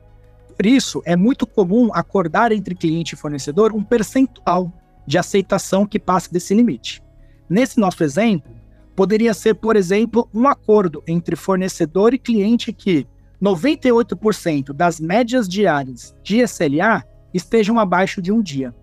Por 0.56 0.66
isso, 0.66 1.02
é 1.04 1.14
muito 1.14 1.46
comum 1.46 1.90
acordar 1.92 2.50
entre 2.50 2.74
cliente 2.74 3.14
e 3.14 3.18
fornecedor 3.18 3.72
um 3.72 3.84
percentual 3.84 4.72
de 5.06 5.18
aceitação 5.18 5.86
que 5.86 5.98
passe 5.98 6.32
desse 6.32 6.54
limite. 6.54 7.02
Nesse 7.48 7.78
nosso 7.78 8.02
exemplo, 8.02 8.50
poderia 8.94 9.32
ser, 9.34 9.54
por 9.54 9.76
exemplo, 9.76 10.28
um 10.34 10.46
acordo 10.46 11.02
entre 11.06 11.36
fornecedor 11.36 12.14
e 12.14 12.18
cliente 12.18 12.72
que 12.72 13.06
98% 13.42 14.72
das 14.72 15.00
médias 15.00 15.48
diárias 15.48 16.14
de 16.22 16.40
SLA 16.46 17.04
estejam 17.34 17.78
abaixo 17.78 18.22
de 18.22 18.30
um 18.30 18.40
dia. 18.40 18.74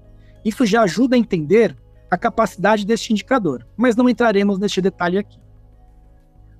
Isso 0.44 0.66
já 0.66 0.82
ajuda 0.82 1.16
a 1.16 1.20
entender 1.20 1.78
a 2.10 2.18
capacidade 2.18 2.86
deste 2.86 3.13
indicador, 3.13 3.66
mas 3.78 3.96
não 3.96 4.10
entraremos 4.10 4.58
neste 4.58 4.82
detalhe 4.82 5.18
aqui. 5.18 5.39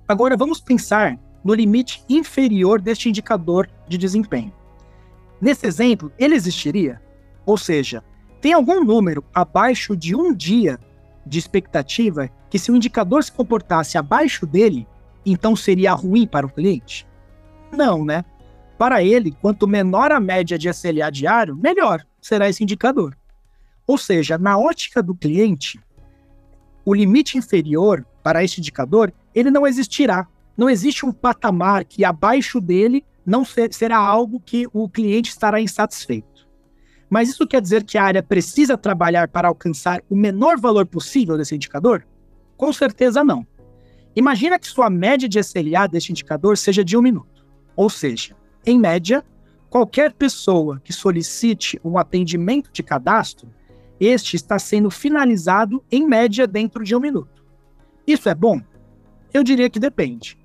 Agora 0.06 0.36
vamos 0.36 0.60
pensar 0.60 1.18
no 1.44 1.54
limite 1.54 2.04
inferior 2.08 2.80
deste 2.80 3.08
indicador 3.08 3.68
de 3.88 3.98
desempenho. 3.98 4.52
Nesse 5.40 5.66
exemplo, 5.66 6.12
ele 6.18 6.34
existiria? 6.34 7.00
Ou 7.46 7.56
seja, 7.56 8.04
tem 8.40 8.52
algum 8.52 8.84
número 8.84 9.24
abaixo 9.34 9.96
de 9.96 10.14
um 10.14 10.34
dia 10.34 10.78
de 11.26 11.38
expectativa 11.38 12.28
que, 12.48 12.58
se 12.58 12.70
o 12.70 12.76
indicador 12.76 13.22
se 13.22 13.32
comportasse 13.32 13.96
abaixo 13.96 14.46
dele, 14.46 14.86
então 15.24 15.54
seria 15.54 15.92
ruim 15.92 16.26
para 16.26 16.46
o 16.46 16.50
cliente? 16.50 17.06
Não, 17.72 18.04
né? 18.04 18.24
Para 18.78 19.02
ele, 19.02 19.36
quanto 19.40 19.68
menor 19.68 20.10
a 20.10 20.18
média 20.18 20.58
de 20.58 20.68
SLA 20.68 21.10
diário, 21.10 21.56
melhor 21.56 22.04
será 22.20 22.48
esse 22.48 22.62
indicador. 22.62 23.16
Ou 23.86 23.98
seja, 23.98 24.38
na 24.38 24.58
ótica 24.58 25.02
do 25.02 25.14
cliente, 25.14 25.80
o 26.84 26.94
limite 26.94 27.36
inferior 27.36 28.06
para 28.22 28.42
este 28.42 28.60
indicador, 28.60 29.12
ele 29.34 29.50
não 29.50 29.66
existirá. 29.66 30.26
Não 30.56 30.68
existe 30.68 31.04
um 31.04 31.12
patamar 31.12 31.84
que 31.84 32.04
abaixo 32.04 32.60
dele 32.60 33.04
não 33.24 33.44
ser, 33.44 33.72
será 33.72 33.96
algo 33.98 34.40
que 34.40 34.66
o 34.72 34.88
cliente 34.88 35.30
estará 35.30 35.60
insatisfeito. 35.60 36.29
Mas 37.10 37.28
isso 37.28 37.46
quer 37.46 37.60
dizer 37.60 37.82
que 37.82 37.98
a 37.98 38.04
área 38.04 38.22
precisa 38.22 38.78
trabalhar 38.78 39.26
para 39.26 39.48
alcançar 39.48 40.00
o 40.08 40.14
menor 40.14 40.58
valor 40.58 40.86
possível 40.86 41.36
desse 41.36 41.56
indicador? 41.56 42.06
Com 42.56 42.72
certeza 42.72 43.24
não. 43.24 43.44
Imagina 44.14 44.58
que 44.58 44.68
sua 44.68 44.88
média 44.88 45.28
de 45.28 45.40
SLA 45.40 45.88
deste 45.88 46.12
indicador 46.12 46.56
seja 46.56 46.84
de 46.84 46.96
um 46.96 47.02
minuto. 47.02 47.44
Ou 47.74 47.90
seja, 47.90 48.36
em 48.64 48.78
média, 48.78 49.24
qualquer 49.68 50.12
pessoa 50.12 50.80
que 50.84 50.92
solicite 50.92 51.80
um 51.84 51.98
atendimento 51.98 52.70
de 52.72 52.82
cadastro, 52.82 53.48
este 53.98 54.36
está 54.36 54.58
sendo 54.58 54.90
finalizado 54.90 55.82
em 55.90 56.06
média 56.06 56.46
dentro 56.46 56.84
de 56.84 56.94
um 56.94 57.00
minuto. 57.00 57.44
Isso 58.06 58.28
é 58.28 58.34
bom? 58.34 58.60
Eu 59.34 59.42
diria 59.42 59.68
que 59.68 59.78
depende. 59.78 60.39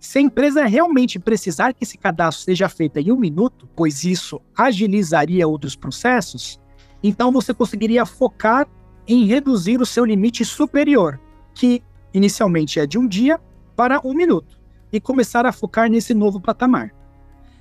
Se 0.00 0.18
a 0.18 0.22
empresa 0.22 0.64
realmente 0.64 1.18
precisar 1.18 1.74
que 1.74 1.84
esse 1.84 1.98
cadastro 1.98 2.46
seja 2.46 2.70
feito 2.70 2.98
em 2.98 3.12
um 3.12 3.16
minuto, 3.16 3.68
pois 3.76 4.02
isso 4.02 4.40
agilizaria 4.56 5.46
outros 5.46 5.76
processos, 5.76 6.58
então 7.02 7.30
você 7.30 7.52
conseguiria 7.52 8.06
focar 8.06 8.66
em 9.06 9.26
reduzir 9.26 9.78
o 9.78 9.84
seu 9.84 10.06
limite 10.06 10.42
superior, 10.42 11.20
que 11.54 11.82
inicialmente 12.14 12.80
é 12.80 12.86
de 12.86 12.98
um 12.98 13.06
dia, 13.06 13.38
para 13.76 14.00
um 14.02 14.14
minuto, 14.14 14.58
e 14.90 14.98
começar 14.98 15.44
a 15.44 15.52
focar 15.52 15.90
nesse 15.90 16.14
novo 16.14 16.40
patamar. 16.40 16.94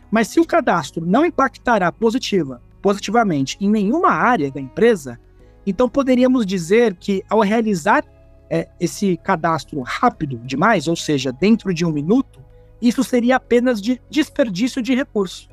Mas 0.09 0.29
se 0.29 0.39
o 0.39 0.45
cadastro 0.45 1.05
não 1.05 1.25
impactará 1.25 1.91
positiva, 1.91 2.63
positivamente 2.81 3.57
em 3.59 3.69
nenhuma 3.69 4.11
área 4.11 4.49
da 4.49 4.61
empresa, 4.61 5.19
então 5.67 5.89
poderíamos 5.89 6.45
dizer 6.45 6.95
que 6.95 7.21
ao 7.29 7.41
realizar 7.41 8.05
é, 8.49 8.67
esse 8.79 9.17
cadastro 9.17 9.81
rápido 9.81 10.37
demais, 10.39 10.87
ou 10.87 10.95
seja, 10.95 11.31
dentro 11.31 11.73
de 11.73 11.85
um 11.85 11.91
minuto, 11.91 12.43
isso 12.81 13.03
seria 13.03 13.35
apenas 13.35 13.81
de 13.81 14.01
desperdício 14.09 14.81
de 14.81 14.95
recurso. 14.95 15.49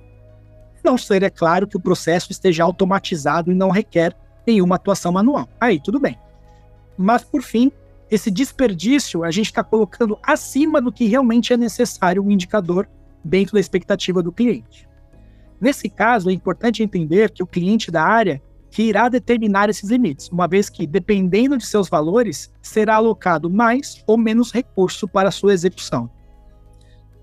Não 0.83 0.97
seria 0.97 1.31
claro 1.31 1.67
que 1.67 1.77
o 1.77 1.81
processo 1.81 2.31
esteja 2.31 2.65
automatizado 2.65 3.51
e 3.51 3.55
não 3.55 3.71
requer 3.71 4.17
nenhuma 4.47 4.77
atuação 4.77 5.13
manual. 5.13 5.49
Aí, 5.61 5.81
tudo 5.81 5.99
bem. 5.99 6.17
Mas, 6.97 7.25
por 7.25 7.43
fim, 7.43 7.73
esse 8.11 8.31
desperdício 8.31 9.25
a 9.25 9.31
gente 9.31 9.47
está 9.47 9.65
colocando 9.65 10.19
acima 10.23 10.81
do 10.81 10.93
que 10.93 11.07
realmente 11.07 11.53
é 11.53 11.57
necessário 11.57 12.23
um 12.23 12.31
indicador 12.31 12.89
dentro 13.25 13.55
da 13.55 13.61
expectativa 13.61 14.23
do 14.23 14.31
cliente. 14.31 14.89
Nesse 15.61 15.89
caso, 15.89 16.31
é 16.31 16.33
importante 16.33 16.83
entender 16.83 17.31
que 17.31 17.43
o 17.43 17.47
cliente 17.47 17.91
da 17.91 18.05
área 18.05 18.41
que 18.77 18.83
irá 18.83 19.09
determinar 19.09 19.71
esses 19.71 19.89
limites, 19.89 20.29
uma 20.29 20.47
vez 20.47 20.69
que, 20.69 20.87
dependendo 20.87 21.57
de 21.57 21.65
seus 21.65 21.89
valores, 21.89 22.53
será 22.61 22.97
alocado 22.97 23.49
mais 23.49 24.05
ou 24.07 24.19
menos 24.19 24.53
recurso 24.53 25.09
para 25.09 25.31
sua 25.31 25.55
execução. 25.55 26.11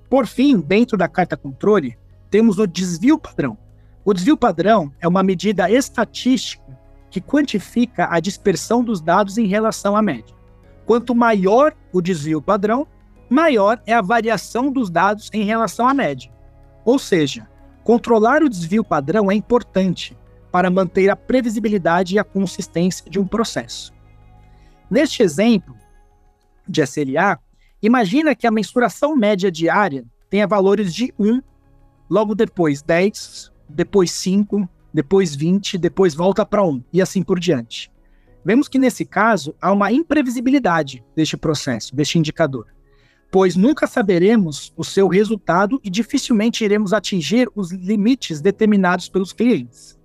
Por 0.09 0.25
fim, 0.25 0.59
dentro 0.59 0.97
da 0.97 1.07
carta 1.07 1.37
controle, 1.37 1.95
temos 2.31 2.57
o 2.57 2.65
desvio 2.65 3.19
padrão. 3.19 3.55
O 4.03 4.15
desvio 4.15 4.35
padrão 4.35 4.91
é 4.99 5.07
uma 5.07 5.21
medida 5.21 5.69
estatística 5.69 6.75
que 7.11 7.21
quantifica 7.21 8.07
a 8.09 8.19
dispersão 8.19 8.83
dos 8.83 8.99
dados 8.99 9.37
em 9.37 9.45
relação 9.45 9.95
à 9.95 10.01
média. 10.01 10.35
Quanto 10.87 11.13
maior 11.13 11.75
o 11.91 12.01
desvio 12.01 12.41
padrão, 12.41 12.87
maior 13.29 13.79
é 13.85 13.93
a 13.93 14.01
variação 14.01 14.71
dos 14.71 14.89
dados 14.89 15.29
em 15.31 15.43
relação 15.43 15.87
à 15.87 15.93
média. 15.93 16.31
Ou 16.83 16.97
seja, 16.97 17.47
controlar 17.83 18.41
o 18.41 18.49
desvio 18.49 18.83
padrão 18.83 19.29
é 19.29 19.35
importante, 19.35 20.17
para 20.53 20.69
manter 20.69 21.09
a 21.09 21.15
previsibilidade 21.15 22.13
e 22.13 22.19
a 22.19 22.23
consistência 22.23 23.09
de 23.09 23.19
um 23.19 23.25
processo. 23.25 23.91
Neste 24.87 25.23
exemplo 25.23 25.75
de 26.67 26.83
SLA, 26.83 27.39
imagina 27.81 28.35
que 28.35 28.45
a 28.45 28.51
mensuração 28.51 29.15
média 29.15 29.51
diária 29.51 30.05
tenha 30.29 30.45
valores 30.45 30.93
de 30.93 31.11
1, 31.17 31.41
logo 32.07 32.35
depois 32.35 32.83
10, 32.83 33.51
depois 33.67 34.11
5, 34.11 34.69
depois 34.93 35.35
20, 35.35 35.75
depois 35.79 36.13
volta 36.13 36.45
para 36.45 36.63
1 36.63 36.83
e 36.93 37.01
assim 37.01 37.23
por 37.23 37.39
diante. 37.39 37.91
Vemos 38.45 38.67
que 38.67 38.77
nesse 38.77 39.05
caso 39.05 39.55
há 39.59 39.71
uma 39.71 39.91
imprevisibilidade 39.91 41.03
deste 41.15 41.35
processo, 41.35 41.95
deste 41.95 42.19
indicador, 42.19 42.67
pois 43.31 43.55
nunca 43.55 43.87
saberemos 43.87 44.71
o 44.77 44.83
seu 44.83 45.07
resultado 45.07 45.81
e 45.83 45.89
dificilmente 45.89 46.63
iremos 46.63 46.93
atingir 46.93 47.49
os 47.55 47.71
limites 47.71 48.39
determinados 48.39 49.09
pelos 49.09 49.33
clientes. 49.33 49.97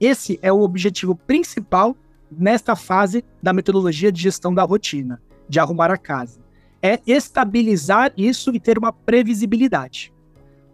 Esse 0.00 0.38
é 0.42 0.52
o 0.52 0.60
objetivo 0.60 1.14
principal 1.14 1.96
nesta 2.30 2.76
fase 2.76 3.24
da 3.42 3.52
metodologia 3.52 4.12
de 4.12 4.20
gestão 4.20 4.54
da 4.54 4.62
rotina, 4.62 5.20
de 5.48 5.58
arrumar 5.58 5.90
a 5.90 5.96
casa. 5.96 6.40
É 6.80 7.00
estabilizar 7.06 8.12
isso 8.16 8.54
e 8.54 8.60
ter 8.60 8.78
uma 8.78 8.92
previsibilidade. 8.92 10.12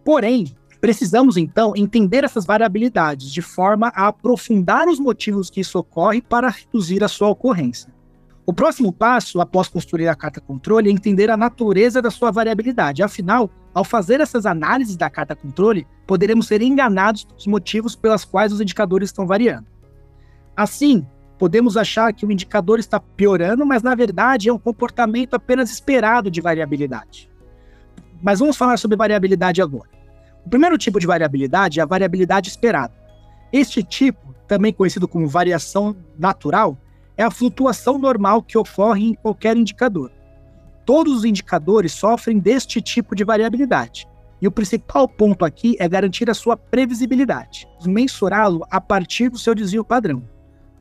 Porém, 0.05 0.55
precisamos 0.81 1.39
então 1.39 1.73
entender 1.75 2.25
essas 2.25 2.45
variabilidades 2.45 3.33
de 3.33 3.41
forma 3.41 3.89
a 3.95 4.09
aprofundar 4.09 4.87
os 4.87 5.01
motivos 5.01 5.49
que 5.49 5.61
isso 5.61 5.79
ocorre 5.79 6.21
para 6.21 6.51
reduzir 6.51 7.03
a 7.03 7.09
sua 7.09 7.29
ocorrência. 7.29 7.95
O 8.45 8.53
próximo 8.53 8.93
passo, 8.93 9.41
após 9.41 9.69
construir 9.69 10.09
a 10.09 10.15
carta 10.15 10.43
controle, 10.43 10.91
é 10.91 10.93
entender 10.93 11.31
a 11.31 11.37
natureza 11.37 12.03
da 12.03 12.11
sua 12.11 12.31
variabilidade. 12.31 13.03
Afinal, 13.03 13.51
ao 13.75 13.85
fazer 13.85 14.21
essas 14.21 14.47
análises 14.47 14.97
da 14.97 15.11
carta 15.11 15.35
controle, 15.35 15.87
poderemos 16.07 16.47
ser 16.47 16.63
enganados 16.63 17.25
pelos 17.25 17.47
motivos 17.47 17.97
pelos 17.97 18.25
quais 18.25 18.53
os 18.53 18.61
indicadores 18.61 19.09
estão 19.09 19.27
variando. 19.27 19.67
Assim, 20.57 21.05
podemos 21.39 21.77
achar 21.77 22.13
que 22.13 22.25
o 22.25 22.31
indicador 22.31 22.79
está 22.79 23.01
piorando, 23.01 23.67
mas 23.67 23.83
na 23.83 23.95
verdade 23.95 24.49
é 24.49 24.53
um 24.53 24.59
comportamento 24.59 25.35
apenas 25.35 25.71
esperado 25.71 26.31
de 26.31 26.41
variabilidade. 26.41 27.29
Mas 28.23 28.39
vamos 28.39 28.57
falar 28.57 28.79
sobre 28.79 28.97
variabilidade 28.97 29.61
agora. 29.61 29.91
O 30.47 30.49
primeiro 30.49 30.79
tipo 30.79 31.01
de 31.01 31.07
variabilidade 31.07 31.81
é 31.81 31.83
a 31.83 31.87
variabilidade 31.87 32.49
esperada. 32.49 32.95
Este 33.53 33.83
tipo, 33.83 34.35
também 34.47 34.73
conhecido 34.73 35.09
como 35.09 35.27
variação 35.27 35.97
natural, 36.17 36.79
é 37.17 37.25
a 37.25 37.31
flutuação 37.31 37.99
normal 37.99 38.43
que 38.43 38.57
ocorre 38.57 39.09
em 39.09 39.15
qualquer 39.15 39.57
indicador. 39.57 40.13
Todos 40.85 41.17
os 41.19 41.25
indicadores 41.25 41.93
sofrem 41.93 42.39
deste 42.39 42.81
tipo 42.81 43.15
de 43.15 43.25
variabilidade. 43.25 44.07
E 44.41 44.47
o 44.47 44.53
principal 44.53 45.09
ponto 45.09 45.45
aqui 45.45 45.77
é 45.79 45.89
garantir 45.89 46.29
a 46.29 46.35
sua 46.35 46.57
previsibilidade, 46.57 47.67
mensurá-lo 47.87 48.67
a 48.71 48.81
partir 48.81 49.31
do 49.31 49.39
seu 49.39 49.55
desvio 49.55 49.85
padrão. 49.85 50.23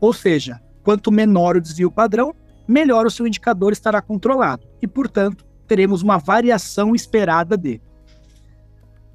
Ou 0.02 0.12
seja, 0.12 0.62
quanto 0.84 1.12
menor 1.12 1.56
o 1.56 1.62
desvio 1.62 1.90
padrão, 1.90 2.36
melhor 2.68 3.06
o 3.06 3.12
seu 3.12 3.26
indicador 3.26 3.72
estará 3.72 4.02
controlado 4.02 4.68
e, 4.82 4.88
portanto, 4.88 5.46
teremos 5.68 6.02
uma 6.02 6.18
variação 6.18 6.94
esperada 6.94 7.56
dele. 7.56 7.82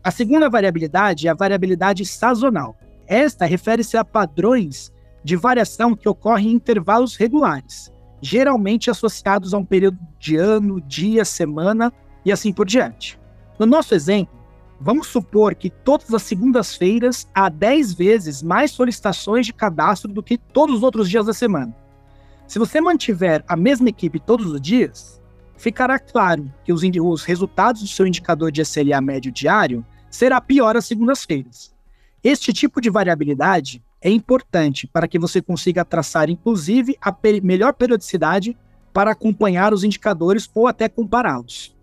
A 0.03 0.11
segunda 0.11 0.49
variabilidade 0.49 1.29
é 1.29 1.31
a 1.31 1.35
variabilidade 1.35 2.07
sazonal. 2.07 2.79
Esta 3.07 3.45
refere-se 3.45 3.97
a 3.97 4.05
padrões 4.05 4.91
de 5.23 5.37
variação 5.37 5.95
que 5.95 6.09
ocorre 6.09 6.49
em 6.49 6.53
intervalos 6.53 7.17
regulares, 7.17 7.93
geralmente 8.21 8.91
associados 8.91 9.55
a 9.55 9.59
um 9.59 9.65
período 9.65 9.99
de 10.19 10.37
ano, 10.37 10.81
dia, 10.81 11.25
semana 11.25 11.93
e 12.25 12.33
assim 12.33 12.53
por 12.53 12.67
diante. 12.67 13.19
No 13.59 13.67
nosso 13.67 13.95
exemplo, 13.95 14.39
vamos 14.81 15.07
supor 15.09 15.55
que 15.55 15.71
todas 15.71 16.13
as 16.13 16.23
segundas-feiras 16.23 17.29
há 17.35 17.49
10 17.49 17.95
vezes 17.95 18.43
mais 18.43 18.71
solicitações 18.71 19.47
de 19.47 19.53
cadastro 19.53 20.13
do 20.13 20.23
que 20.23 20.39
todos 20.39 20.77
os 20.77 20.83
outros 20.83 21.09
dias 21.09 21.27
da 21.27 21.33
semana. 21.33 21.75
Se 22.47 22.59
você 22.59 22.81
mantiver 22.81 23.45
a 23.47 23.57
mesma 23.57 23.89
equipe 23.89 24.19
todos 24.19 24.47
os 24.47 24.61
dias, 24.61 25.21
ficará 25.57 25.99
claro 25.99 26.51
que 26.65 26.73
os, 26.73 26.83
os 26.83 27.25
resultados 27.25 27.83
do 27.83 27.89
seu 27.89 28.07
indicador 28.07 28.51
de 28.51 28.63
SLA 28.63 29.01
médio 29.01 29.31
diário 29.31 29.85
será 30.11 30.41
pior 30.41 30.77
às 30.77 30.87
segundas-feiras. 30.87 31.75
Este 32.23 32.53
tipo 32.53 32.81
de 32.81 32.91
variabilidade 32.91 33.83
é 34.01 34.11
importante 34.11 34.87
para 34.87 35.09
que 35.09 35.19
você 35.19 35.43
consiga 35.43 35.85
traçar, 35.85 36.31
inclusive, 36.31 36.97
a 37.01 37.11
per 37.13 37.43
melhor 37.43 37.75
periodicidade 37.75 38.57
para 38.93 39.11
acompanhar 39.11 39.73
os 39.73 39.85
indicadores 39.85 40.49
ou 40.55 40.67
até 40.67 40.89
compará-los. 40.89 41.77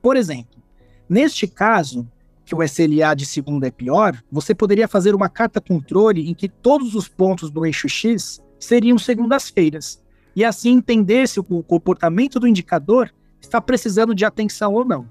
Por 0.00 0.16
exemplo, 0.16 0.60
neste 1.08 1.46
caso, 1.46 2.08
que 2.44 2.54
o 2.54 2.62
SLA 2.62 3.14
de 3.14 3.24
segunda 3.24 3.68
é 3.68 3.70
pior, 3.70 4.20
você 4.30 4.54
poderia 4.54 4.88
fazer 4.88 5.14
uma 5.14 5.28
carta 5.28 5.60
controle 5.60 6.28
em 6.28 6.34
que 6.34 6.48
todos 6.48 6.94
os 6.94 7.08
pontos 7.08 7.50
do 7.50 7.64
eixo 7.64 7.88
X 7.88 8.42
seriam 8.58 8.98
segundas-feiras, 8.98 10.02
e 10.34 10.44
assim 10.44 10.72
entender 10.72 11.28
se 11.28 11.38
o 11.40 11.44
comportamento 11.44 12.40
do 12.40 12.48
indicador 12.48 13.12
está 13.40 13.60
precisando 13.60 14.14
de 14.14 14.24
atenção 14.24 14.72
ou 14.72 14.84
não. 14.84 15.08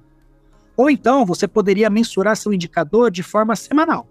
Ou 0.75 0.89
então 0.89 1.25
você 1.25 1.47
poderia 1.47 1.89
mensurar 1.89 2.35
seu 2.35 2.53
indicador 2.53 3.11
de 3.11 3.23
forma 3.23 3.55
semanal, 3.55 4.07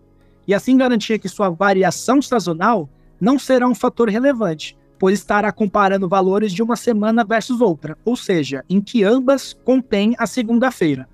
e 0.50 0.54
assim 0.54 0.76
garantir 0.76 1.20
que 1.20 1.28
sua 1.28 1.48
variação 1.48 2.20
sazonal 2.20 2.90
não 3.20 3.38
será 3.38 3.68
um 3.68 3.74
fator 3.74 4.08
relevante, 4.08 4.76
pois 4.98 5.16
estará 5.16 5.52
comparando 5.52 6.08
valores 6.08 6.50
de 6.52 6.60
uma 6.60 6.74
semana 6.74 7.22
versus 7.22 7.60
outra, 7.60 7.96
ou 8.04 8.16
seja, 8.16 8.64
em 8.68 8.80
que 8.80 9.04
ambas 9.04 9.56
contêm 9.64 10.16
a 10.18 10.26
segunda-feira. 10.26 11.08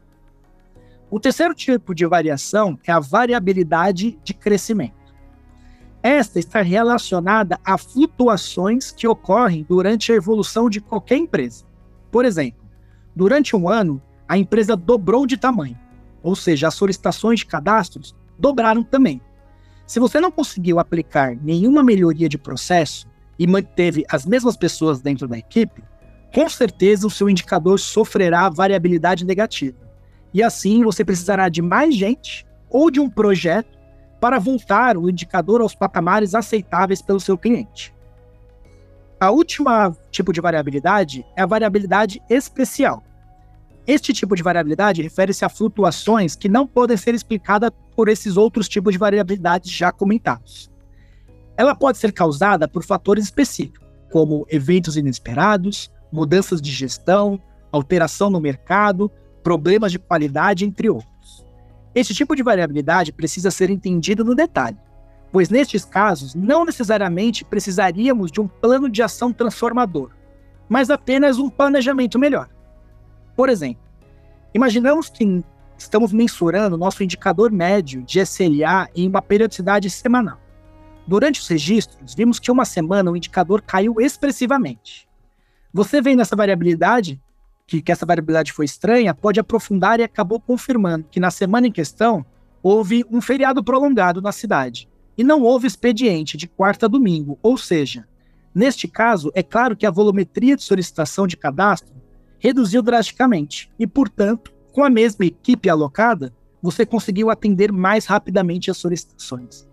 O 1.10 1.20
terceiro 1.20 1.52
tipo 1.52 1.94
de 1.94 2.06
variação 2.06 2.78
é 2.86 2.90
a 2.90 2.98
variabilidade 2.98 4.18
de 4.24 4.32
crescimento. 4.32 5.14
Esta 6.02 6.38
está 6.38 6.62
relacionada 6.62 7.60
a 7.62 7.76
flutuações 7.76 8.90
que 8.90 9.06
ocorrem 9.06 9.66
durante 9.68 10.12
a 10.12 10.14
evolução 10.14 10.70
de 10.70 10.80
qualquer 10.80 11.18
empresa. 11.18 11.66
Por 12.10 12.24
exemplo, 12.24 12.64
durante 13.14 13.54
um 13.54 13.68
ano, 13.68 14.00
a 14.26 14.38
empresa 14.38 14.74
dobrou 14.74 15.26
de 15.26 15.36
tamanho, 15.36 15.78
ou 16.22 16.34
seja, 16.34 16.68
as 16.68 16.74
solicitações 16.74 17.40
de 17.40 17.46
cadastros 17.46 18.16
dobraram 18.38 18.82
também. 18.82 19.20
Se 19.86 20.00
você 20.00 20.18
não 20.18 20.32
conseguiu 20.32 20.80
aplicar 20.80 21.36
nenhuma 21.36 21.82
melhoria 21.82 22.28
de 22.28 22.36
processo 22.36 23.06
e 23.38 23.46
manteve 23.46 24.04
as 24.10 24.26
mesmas 24.26 24.56
pessoas 24.56 25.00
dentro 25.00 25.28
da 25.28 25.38
equipe, 25.38 25.82
com 26.34 26.48
certeza 26.48 27.06
o 27.06 27.10
seu 27.10 27.30
indicador 27.30 27.78
sofrerá 27.78 28.48
variabilidade 28.48 29.24
negativa. 29.24 29.78
E 30.34 30.42
assim 30.42 30.82
você 30.82 31.04
precisará 31.04 31.48
de 31.48 31.62
mais 31.62 31.94
gente 31.94 32.44
ou 32.68 32.90
de 32.90 32.98
um 32.98 33.08
projeto 33.08 33.78
para 34.20 34.38
voltar 34.38 34.96
o 34.96 35.08
indicador 35.08 35.60
aos 35.60 35.74
patamares 35.74 36.34
aceitáveis 36.34 37.00
pelo 37.00 37.20
seu 37.20 37.38
cliente. 37.38 37.94
A 39.20 39.30
última 39.30 39.96
tipo 40.10 40.32
de 40.32 40.40
variabilidade 40.40 41.24
é 41.36 41.42
a 41.42 41.46
variabilidade 41.46 42.20
especial. 42.28 43.02
Este 43.86 44.12
tipo 44.12 44.34
de 44.34 44.42
variabilidade 44.42 45.00
refere-se 45.00 45.44
a 45.44 45.48
flutuações 45.48 46.34
que 46.34 46.48
não 46.48 46.66
podem 46.66 46.96
ser 46.96 47.14
explicadas 47.14 47.70
por 47.94 48.08
esses 48.08 48.36
outros 48.36 48.68
tipos 48.68 48.92
de 48.92 48.98
variabilidades 48.98 49.70
já 49.70 49.92
comentados. 49.92 50.68
Ela 51.56 51.74
pode 51.74 51.96
ser 51.96 52.12
causada 52.12 52.66
por 52.66 52.84
fatores 52.84 53.24
específicos, 53.24 53.86
como 54.10 54.44
eventos 54.50 54.96
inesperados, 54.96 55.88
mudanças 56.10 56.60
de 56.60 56.72
gestão, 56.72 57.40
alteração 57.70 58.28
no 58.28 58.40
mercado, 58.40 59.10
problemas 59.42 59.92
de 59.92 60.00
qualidade, 60.00 60.64
entre 60.64 60.90
outros. 60.90 61.46
Este 61.94 62.12
tipo 62.12 62.34
de 62.34 62.42
variabilidade 62.42 63.12
precisa 63.12 63.52
ser 63.52 63.70
entendido 63.70 64.24
no 64.24 64.34
detalhe, 64.34 64.76
pois 65.30 65.48
nestes 65.48 65.84
casos 65.84 66.34
não 66.34 66.64
necessariamente 66.64 67.44
precisaríamos 67.44 68.32
de 68.32 68.40
um 68.40 68.48
plano 68.48 68.90
de 68.90 69.00
ação 69.00 69.32
transformador, 69.32 70.10
mas 70.68 70.90
apenas 70.90 71.38
um 71.38 71.48
planejamento 71.48 72.18
melhor. 72.18 72.55
Por 73.36 73.50
exemplo, 73.50 73.82
imaginamos 74.54 75.10
que 75.10 75.44
estamos 75.76 76.10
mensurando 76.10 76.78
nosso 76.78 77.04
indicador 77.04 77.52
médio 77.52 78.02
de 78.02 78.18
SLA 78.20 78.88
em 78.94 79.06
uma 79.06 79.20
periodicidade 79.20 79.90
semanal. 79.90 80.40
Durante 81.06 81.40
os 81.40 81.46
registros, 81.46 82.14
vimos 82.14 82.38
que 82.40 82.50
uma 82.50 82.64
semana 82.64 83.10
o 83.10 83.16
indicador 83.16 83.60
caiu 83.60 84.00
expressivamente. 84.00 85.06
Você 85.72 86.00
vê 86.00 86.16
nessa 86.16 86.34
variabilidade 86.34 87.20
que, 87.66 87.82
que 87.82 87.92
essa 87.92 88.06
variabilidade 88.06 88.52
foi 88.52 88.64
estranha, 88.64 89.14
pode 89.14 89.38
aprofundar 89.38 90.00
e 90.00 90.04
acabou 90.04 90.40
confirmando 90.40 91.06
que 91.10 91.20
na 91.20 91.30
semana 91.30 91.66
em 91.66 91.72
questão 91.72 92.24
houve 92.62 93.04
um 93.10 93.20
feriado 93.20 93.62
prolongado 93.62 94.22
na 94.22 94.32
cidade 94.32 94.88
e 95.18 95.22
não 95.22 95.42
houve 95.42 95.66
expediente 95.66 96.36
de 96.36 96.48
quarta 96.48 96.86
a 96.86 96.88
domingo, 96.88 97.38
ou 97.42 97.56
seja, 97.58 98.06
neste 98.54 98.88
caso, 98.88 99.30
é 99.34 99.42
claro 99.42 99.76
que 99.76 99.86
a 99.86 99.90
volumetria 99.90 100.56
de 100.56 100.62
solicitação 100.62 101.26
de 101.26 101.36
cadastro 101.36 101.94
reduziu 102.38 102.82
drasticamente 102.82 103.70
e, 103.78 103.86
portanto, 103.86 104.52
com 104.72 104.84
a 104.84 104.90
mesma 104.90 105.24
equipe 105.24 105.68
alocada, 105.68 106.32
você 106.62 106.84
conseguiu 106.84 107.30
atender 107.30 107.72
mais 107.72 108.06
rapidamente 108.06 108.70
as 108.70 108.76
solicitações. 108.76 109.66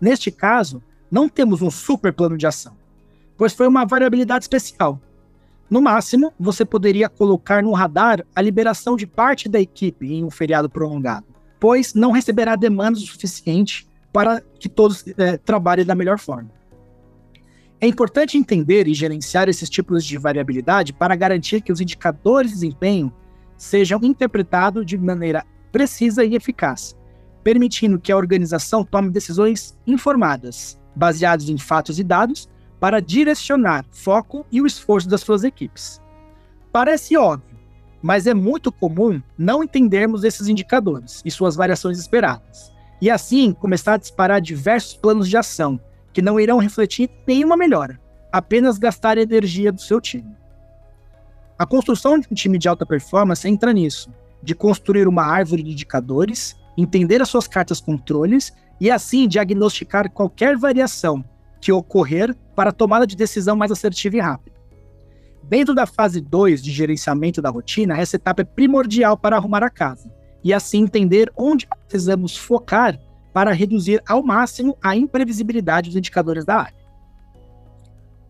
Neste 0.00 0.30
caso, 0.30 0.82
não 1.10 1.28
temos 1.28 1.60
um 1.60 1.70
super 1.70 2.12
plano 2.12 2.38
de 2.38 2.46
ação, 2.46 2.76
pois 3.36 3.52
foi 3.52 3.66
uma 3.66 3.84
variabilidade 3.84 4.44
especial. 4.44 5.00
No 5.68 5.82
máximo, 5.82 6.32
você 6.38 6.64
poderia 6.64 7.08
colocar 7.08 7.62
no 7.62 7.72
radar 7.72 8.24
a 8.34 8.40
liberação 8.42 8.96
de 8.96 9.06
parte 9.06 9.48
da 9.48 9.60
equipe 9.60 10.12
em 10.12 10.24
um 10.24 10.30
feriado 10.30 10.68
prolongado, 10.68 11.26
pois 11.58 11.94
não 11.94 12.10
receberá 12.10 12.56
demandas 12.56 13.02
o 13.02 13.06
suficiente 13.06 13.88
para 14.12 14.42
que 14.58 14.68
todos 14.68 15.04
é, 15.16 15.36
trabalhem 15.36 15.84
da 15.84 15.94
melhor 15.94 16.18
forma. 16.18 16.50
É 17.82 17.86
importante 17.86 18.36
entender 18.36 18.86
e 18.86 18.92
gerenciar 18.92 19.48
esses 19.48 19.70
tipos 19.70 20.04
de 20.04 20.18
variabilidade 20.18 20.92
para 20.92 21.16
garantir 21.16 21.62
que 21.62 21.72
os 21.72 21.80
indicadores 21.80 22.50
de 22.50 22.56
desempenho 22.56 23.10
sejam 23.56 23.98
interpretados 24.02 24.84
de 24.84 24.98
maneira 24.98 25.46
precisa 25.72 26.22
e 26.22 26.34
eficaz, 26.34 26.94
permitindo 27.42 27.98
que 27.98 28.12
a 28.12 28.16
organização 28.18 28.84
tome 28.84 29.08
decisões 29.08 29.78
informadas, 29.86 30.78
baseadas 30.94 31.48
em 31.48 31.56
fatos 31.56 31.98
e 31.98 32.04
dados, 32.04 32.50
para 32.78 33.00
direcionar 33.00 33.86
foco 33.90 34.44
e 34.52 34.60
o 34.60 34.66
esforço 34.66 35.08
das 35.08 35.22
suas 35.22 35.42
equipes. 35.42 36.02
Parece 36.70 37.16
óbvio, 37.16 37.58
mas 38.02 38.26
é 38.26 38.34
muito 38.34 38.70
comum 38.70 39.22
não 39.38 39.64
entendermos 39.64 40.22
esses 40.22 40.48
indicadores 40.48 41.22
e 41.24 41.30
suas 41.30 41.56
variações 41.56 41.98
esperadas, 41.98 42.70
e 43.00 43.08
assim 43.08 43.54
começar 43.54 43.94
a 43.94 43.98
disparar 43.98 44.38
diversos 44.42 44.94
planos 44.94 45.26
de 45.26 45.36
ação 45.38 45.80
que 46.12 46.22
não 46.22 46.38
irão 46.38 46.58
refletir 46.58 47.10
nenhuma 47.26 47.56
melhora, 47.56 48.00
apenas 48.32 48.78
gastar 48.78 49.18
a 49.18 49.22
energia 49.22 49.72
do 49.72 49.80
seu 49.80 50.00
time. 50.00 50.34
A 51.58 51.66
construção 51.66 52.18
de 52.18 52.26
um 52.30 52.34
time 52.34 52.58
de 52.58 52.68
alta 52.68 52.86
performance 52.86 53.46
entra 53.46 53.72
nisso, 53.72 54.10
de 54.42 54.54
construir 54.54 55.06
uma 55.06 55.24
árvore 55.24 55.62
de 55.62 55.72
indicadores, 55.72 56.56
entender 56.76 57.20
as 57.20 57.28
suas 57.28 57.46
cartas 57.46 57.80
controles 57.80 58.52
e 58.80 58.90
assim 58.90 59.28
diagnosticar 59.28 60.10
qualquer 60.10 60.56
variação 60.56 61.22
que 61.60 61.70
ocorrer 61.70 62.34
para 62.56 62.70
a 62.70 62.72
tomada 62.72 63.06
de 63.06 63.14
decisão 63.14 63.54
mais 63.54 63.70
assertiva 63.70 64.16
e 64.16 64.20
rápida. 64.20 64.56
Dentro 65.42 65.74
da 65.74 65.84
fase 65.84 66.20
2 66.20 66.62
de 66.62 66.70
gerenciamento 66.70 67.42
da 67.42 67.50
rotina, 67.50 67.98
essa 67.98 68.16
etapa 68.16 68.42
é 68.42 68.44
primordial 68.44 69.16
para 69.16 69.36
arrumar 69.36 69.62
a 69.62 69.68
casa 69.68 70.10
e 70.42 70.54
assim 70.54 70.82
entender 70.82 71.30
onde 71.36 71.68
precisamos 71.86 72.36
focar 72.36 72.98
para 73.32 73.52
reduzir 73.52 74.02
ao 74.08 74.22
máximo 74.22 74.76
a 74.82 74.96
imprevisibilidade 74.96 75.90
dos 75.90 75.96
indicadores 75.96 76.44
da 76.44 76.56
área. 76.56 76.80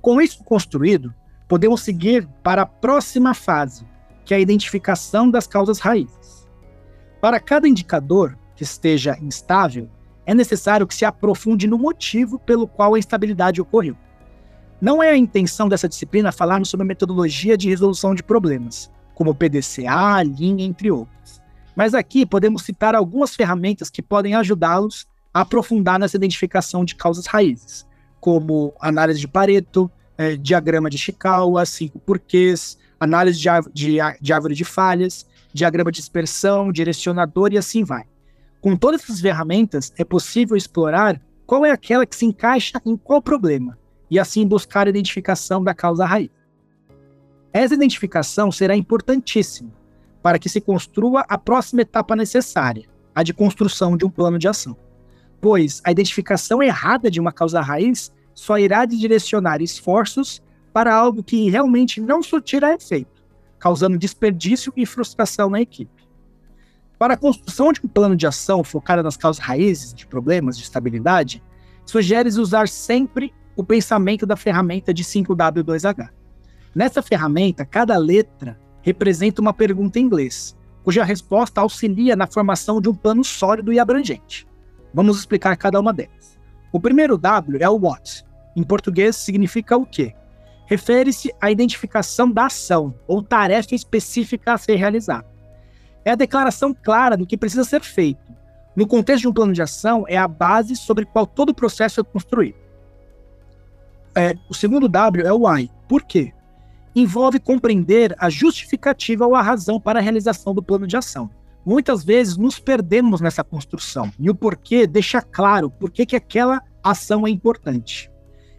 Com 0.00 0.20
isso 0.20 0.42
construído, 0.44 1.14
podemos 1.48 1.82
seguir 1.82 2.26
para 2.42 2.62
a 2.62 2.66
próxima 2.66 3.34
fase, 3.34 3.86
que 4.24 4.32
é 4.32 4.36
a 4.36 4.40
identificação 4.40 5.30
das 5.30 5.46
causas 5.46 5.78
raízes. 5.78 6.48
Para 7.20 7.40
cada 7.40 7.68
indicador 7.68 8.38
que 8.54 8.62
esteja 8.62 9.18
instável, 9.20 9.90
é 10.24 10.34
necessário 10.34 10.86
que 10.86 10.94
se 10.94 11.04
aprofunde 11.04 11.66
no 11.66 11.78
motivo 11.78 12.38
pelo 12.38 12.68
qual 12.68 12.94
a 12.94 12.98
instabilidade 12.98 13.60
ocorreu. 13.60 13.96
Não 14.80 15.02
é 15.02 15.10
a 15.10 15.16
intenção 15.16 15.68
dessa 15.68 15.88
disciplina 15.88 16.32
falarmos 16.32 16.70
sobre 16.70 16.84
a 16.84 16.88
metodologia 16.88 17.56
de 17.56 17.68
resolução 17.68 18.14
de 18.14 18.22
problemas, 18.22 18.90
como 19.14 19.34
PDCA, 19.34 20.22
linha, 20.22 20.64
entre 20.64 20.90
outros. 20.90 21.39
Mas 21.74 21.94
aqui 21.94 22.26
podemos 22.26 22.62
citar 22.62 22.94
algumas 22.94 23.34
ferramentas 23.34 23.90
que 23.90 24.02
podem 24.02 24.34
ajudá-los 24.34 25.06
a 25.32 25.42
aprofundar 25.42 25.98
nessa 25.98 26.16
identificação 26.16 26.84
de 26.84 26.94
causas 26.94 27.26
raízes, 27.26 27.86
como 28.20 28.74
análise 28.80 29.20
de 29.20 29.28
Pareto, 29.28 29.90
é, 30.18 30.36
diagrama 30.36 30.90
de 30.90 30.98
Chikawa, 30.98 31.64
cinco 31.64 31.98
porquês, 31.98 32.76
análise 32.98 33.38
de, 33.38 33.48
de, 33.72 33.98
de 34.20 34.32
árvore 34.32 34.54
de 34.54 34.64
falhas, 34.64 35.26
diagrama 35.52 35.90
de 35.90 35.98
dispersão, 35.98 36.70
direcionador 36.70 37.52
e 37.52 37.58
assim 37.58 37.84
vai. 37.84 38.04
Com 38.60 38.76
todas 38.76 39.02
essas 39.02 39.20
ferramentas, 39.20 39.92
é 39.96 40.04
possível 40.04 40.56
explorar 40.56 41.20
qual 41.46 41.64
é 41.64 41.70
aquela 41.70 42.04
que 42.04 42.14
se 42.14 42.26
encaixa 42.26 42.80
em 42.84 42.96
qual 42.96 43.22
problema, 43.22 43.78
e 44.10 44.18
assim 44.18 44.46
buscar 44.46 44.86
a 44.86 44.90
identificação 44.90 45.64
da 45.64 45.74
causa 45.74 46.04
raiz. 46.04 46.30
Essa 47.52 47.74
identificação 47.74 48.52
será 48.52 48.76
importantíssima, 48.76 49.72
para 50.22 50.38
que 50.38 50.48
se 50.48 50.60
construa 50.60 51.24
a 51.28 51.38
próxima 51.38 51.82
etapa 51.82 52.14
necessária, 52.14 52.88
a 53.14 53.22
de 53.22 53.32
construção 53.32 53.96
de 53.96 54.04
um 54.04 54.10
plano 54.10 54.38
de 54.38 54.48
ação. 54.48 54.76
Pois 55.40 55.80
a 55.84 55.90
identificação 55.90 56.62
errada 56.62 57.10
de 57.10 57.20
uma 57.20 57.32
causa 57.32 57.60
raiz 57.60 58.12
só 58.34 58.58
irá 58.58 58.84
direcionar 58.84 59.62
esforços 59.62 60.42
para 60.72 60.94
algo 60.94 61.22
que 61.22 61.50
realmente 61.50 62.00
não 62.00 62.22
surtirá 62.22 62.74
efeito, 62.74 63.22
causando 63.58 63.98
desperdício 63.98 64.72
e 64.76 64.86
frustração 64.86 65.50
na 65.50 65.60
equipe. 65.60 66.08
Para 66.98 67.14
a 67.14 67.16
construção 67.16 67.72
de 67.72 67.80
um 67.82 67.88
plano 67.88 68.14
de 68.14 68.26
ação 68.26 68.62
focado 68.62 69.02
nas 69.02 69.16
causas 69.16 69.42
raízes 69.42 69.94
de 69.94 70.06
problemas 70.06 70.56
de 70.56 70.64
estabilidade, 70.64 71.42
sugere 71.84 72.28
usar 72.28 72.68
sempre 72.68 73.32
o 73.56 73.64
pensamento 73.64 74.26
da 74.26 74.36
ferramenta 74.36 74.92
de 74.92 75.02
5W2H. 75.02 76.10
Nessa 76.74 77.02
ferramenta, 77.02 77.64
cada 77.64 77.96
letra 77.96 78.58
representa 78.82 79.40
uma 79.40 79.52
pergunta 79.52 79.98
em 79.98 80.02
inglês, 80.02 80.56
cuja 80.82 81.04
resposta 81.04 81.60
auxilia 81.60 82.16
na 82.16 82.26
formação 82.26 82.80
de 82.80 82.88
um 82.88 82.94
plano 82.94 83.22
sólido 83.24 83.72
e 83.72 83.78
abrangente. 83.78 84.46
Vamos 84.92 85.18
explicar 85.18 85.56
cada 85.56 85.78
uma 85.78 85.92
delas. 85.92 86.38
O 86.72 86.80
primeiro 86.80 87.18
W 87.18 87.58
é 87.60 87.68
o 87.68 87.78
what. 87.78 88.24
Em 88.56 88.62
português 88.62 89.16
significa 89.16 89.76
o 89.76 89.86
quê? 89.86 90.14
Refere-se 90.66 91.32
à 91.40 91.50
identificação 91.50 92.30
da 92.30 92.46
ação 92.46 92.94
ou 93.06 93.22
tarefa 93.22 93.74
específica 93.74 94.54
a 94.54 94.58
ser 94.58 94.76
realizada. 94.76 95.26
É 96.04 96.12
a 96.12 96.16
declaração 96.16 96.74
clara 96.74 97.16
do 97.16 97.26
que 97.26 97.36
precisa 97.36 97.64
ser 97.64 97.82
feito. 97.82 98.32
No 98.74 98.86
contexto 98.86 99.22
de 99.22 99.28
um 99.28 99.32
plano 99.32 99.52
de 99.52 99.60
ação, 99.60 100.04
é 100.08 100.16
a 100.16 100.28
base 100.28 100.76
sobre 100.76 101.04
qual 101.04 101.26
todo 101.26 101.50
o 101.50 101.54
processo 101.54 102.00
é 102.00 102.04
construído. 102.04 102.56
É, 104.14 104.34
o 104.48 104.54
segundo 104.54 104.88
W 104.88 105.26
é 105.26 105.32
o 105.32 105.46
why. 105.46 105.70
Por 105.88 106.04
quê? 106.04 106.32
Envolve 106.94 107.38
compreender 107.38 108.14
a 108.18 108.28
justificativa 108.28 109.26
ou 109.26 109.34
a 109.34 109.42
razão 109.42 109.80
para 109.80 109.98
a 109.98 110.02
realização 110.02 110.54
do 110.54 110.62
plano 110.62 110.86
de 110.86 110.96
ação. 110.96 111.30
Muitas 111.64 112.02
vezes 112.02 112.36
nos 112.36 112.58
perdemos 112.58 113.20
nessa 113.20 113.44
construção 113.44 114.10
e 114.18 114.30
o 114.30 114.34
porquê 114.34 114.86
deixa 114.86 115.20
claro 115.20 115.70
por 115.70 115.90
que 115.90 116.16
aquela 116.16 116.62
ação 116.82 117.26
é 117.26 117.30
importante. 117.30 118.10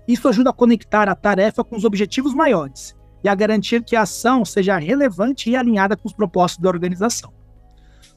Isso 0.07 0.27
ajuda 0.27 0.51
a 0.51 0.53
conectar 0.53 1.09
a 1.09 1.15
tarefa 1.15 1.63
com 1.63 1.75
os 1.75 1.83
objetivos 1.83 2.33
maiores 2.33 2.95
e 3.23 3.29
a 3.29 3.35
garantir 3.35 3.83
que 3.83 3.95
a 3.95 4.01
ação 4.01 4.43
seja 4.45 4.77
relevante 4.77 5.49
e 5.49 5.55
alinhada 5.55 5.95
com 5.95 6.07
os 6.07 6.13
propósitos 6.13 6.63
da 6.63 6.69
organização. 6.69 7.33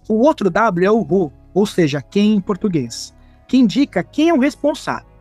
O 0.08 0.14
outro 0.14 0.50
W 0.50 0.86
é 0.86 0.90
o 0.90 1.00
who, 1.00 1.32
ou 1.52 1.66
seja, 1.66 2.02
quem 2.02 2.34
em 2.34 2.40
português, 2.40 3.14
que 3.48 3.56
indica 3.56 4.02
quem 4.02 4.28
é 4.28 4.34
o 4.34 4.40
responsável. 4.40 5.13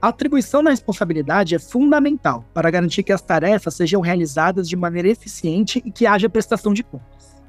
A 0.00 0.08
atribuição 0.08 0.62
da 0.62 0.70
responsabilidade 0.70 1.56
é 1.56 1.58
fundamental 1.58 2.44
para 2.54 2.70
garantir 2.70 3.02
que 3.02 3.12
as 3.12 3.20
tarefas 3.20 3.74
sejam 3.74 4.00
realizadas 4.00 4.68
de 4.68 4.76
maneira 4.76 5.08
eficiente 5.08 5.82
e 5.84 5.90
que 5.90 6.06
haja 6.06 6.28
prestação 6.28 6.72
de 6.72 6.84
contas. 6.84 7.42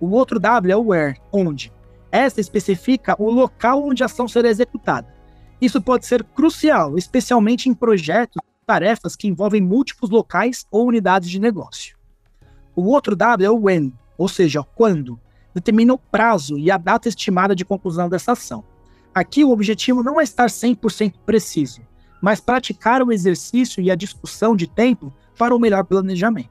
O 0.00 0.10
outro 0.10 0.38
W 0.38 0.72
é 0.72 0.76
o 0.76 0.86
where, 0.86 1.20
onde. 1.32 1.72
Esta 2.12 2.40
especifica 2.40 3.16
o 3.18 3.28
local 3.30 3.84
onde 3.84 4.04
a 4.04 4.06
ação 4.06 4.28
será 4.28 4.48
executada. 4.48 5.12
Isso 5.60 5.82
pode 5.82 6.06
ser 6.06 6.22
crucial, 6.22 6.96
especialmente 6.96 7.68
em 7.68 7.74
projetos 7.74 8.40
tarefas 8.64 9.16
que 9.16 9.26
envolvem 9.26 9.60
múltiplos 9.60 10.10
locais 10.10 10.64
ou 10.70 10.86
unidades 10.86 11.28
de 11.28 11.40
negócio. 11.40 11.96
O 12.76 12.84
outro 12.84 13.16
W 13.16 13.44
é 13.44 13.50
o 13.50 13.60
when, 13.60 13.92
ou 14.16 14.28
seja, 14.28 14.62
quando, 14.62 15.18
determina 15.52 15.94
o 15.94 15.98
prazo 15.98 16.56
e 16.56 16.70
a 16.70 16.76
data 16.76 17.08
estimada 17.08 17.56
de 17.56 17.64
conclusão 17.64 18.08
dessa 18.08 18.32
ação. 18.32 18.64
Aqui 19.14 19.44
o 19.44 19.50
objetivo 19.50 20.02
não 20.02 20.20
é 20.20 20.24
estar 20.24 20.46
100% 20.46 21.14
preciso, 21.26 21.82
mas 22.20 22.40
praticar 22.40 23.02
o 23.02 23.12
exercício 23.12 23.82
e 23.82 23.90
a 23.90 23.94
discussão 23.94 24.56
de 24.56 24.66
tempo 24.66 25.12
para 25.36 25.54
o 25.54 25.58
melhor 25.58 25.84
planejamento. 25.84 26.50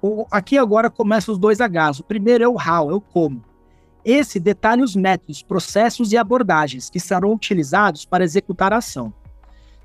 O, 0.00 0.26
aqui 0.30 0.56
agora 0.56 0.88
começam 0.88 1.32
os 1.32 1.38
dois 1.38 1.58
Hs. 1.58 2.00
O 2.00 2.04
primeiro 2.04 2.44
é 2.44 2.48
o 2.48 2.54
how, 2.54 2.90
é 2.90 2.94
o 2.94 3.00
como. 3.00 3.42
Esse 4.04 4.38
detalha 4.38 4.84
os 4.84 4.94
métodos, 4.94 5.42
processos 5.42 6.12
e 6.12 6.16
abordagens 6.16 6.88
que 6.88 7.00
serão 7.00 7.32
utilizados 7.32 8.04
para 8.04 8.22
executar 8.22 8.72
a 8.72 8.76
ação. 8.76 9.12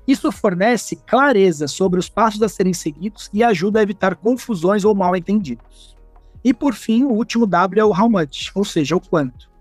Isso 0.06 0.30
fornece 0.30 0.96
clareza 0.96 1.66
sobre 1.66 1.98
os 1.98 2.08
passos 2.08 2.42
a 2.42 2.48
serem 2.48 2.72
seguidos 2.72 3.28
e 3.32 3.42
ajuda 3.42 3.80
a 3.80 3.82
evitar 3.82 4.14
confusões 4.14 4.84
ou 4.84 4.94
mal 4.94 5.16
entendidos. 5.16 5.96
E 6.44 6.52
por 6.54 6.74
fim, 6.74 7.04
o 7.04 7.12
último 7.12 7.46
W 7.46 7.80
é 7.80 7.84
o 7.84 7.90
how 7.90 8.08
much, 8.08 8.50
ou 8.54 8.64
seja, 8.64 8.96
o 8.96 9.00
quanto. 9.00 9.51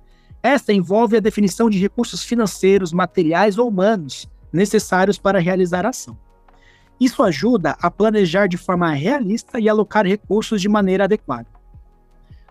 Esta 0.43 0.73
envolve 0.73 1.17
a 1.17 1.19
definição 1.19 1.69
de 1.69 1.77
recursos 1.77 2.23
financeiros, 2.23 2.91
materiais 2.91 3.58
ou 3.58 3.67
humanos 3.67 4.30
necessários 4.51 5.17
para 5.17 5.39
realizar 5.39 5.86
a 5.86 5.89
ação. 5.89 6.17
Isso 6.99 7.23
ajuda 7.23 7.75
a 7.82 7.89
planejar 7.89 8.47
de 8.47 8.58
forma 8.58 8.91
realista 8.91 9.60
e 9.60 9.67
alocar 9.67 10.06
recursos 10.06 10.62
de 10.62 10.69
maneira 10.69 11.06
adequada. 11.06 11.47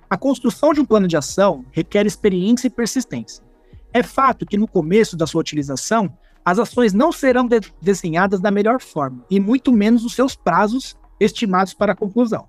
A 0.08 0.16
construção 0.16 0.72
de 0.72 0.80
um 0.80 0.84
plano 0.84 1.06
de 1.06 1.16
ação 1.16 1.64
requer 1.70 2.04
experiência 2.06 2.66
e 2.66 2.70
persistência. 2.70 3.44
É 3.92 4.02
fato 4.02 4.46
que 4.46 4.56
no 4.56 4.66
começo 4.66 5.16
da 5.16 5.26
sua 5.26 5.40
utilização, 5.40 6.12
as 6.44 6.58
ações 6.58 6.92
não 6.92 7.12
serão 7.12 7.46
de 7.46 7.60
desenhadas 7.80 8.40
da 8.40 8.50
melhor 8.50 8.80
forma, 8.80 9.24
e 9.30 9.38
muito 9.38 9.72
menos 9.72 10.04
os 10.04 10.14
seus 10.14 10.34
prazos 10.34 10.96
estimados 11.20 11.74
para 11.74 11.92
a 11.92 11.96
conclusão. 11.96 12.48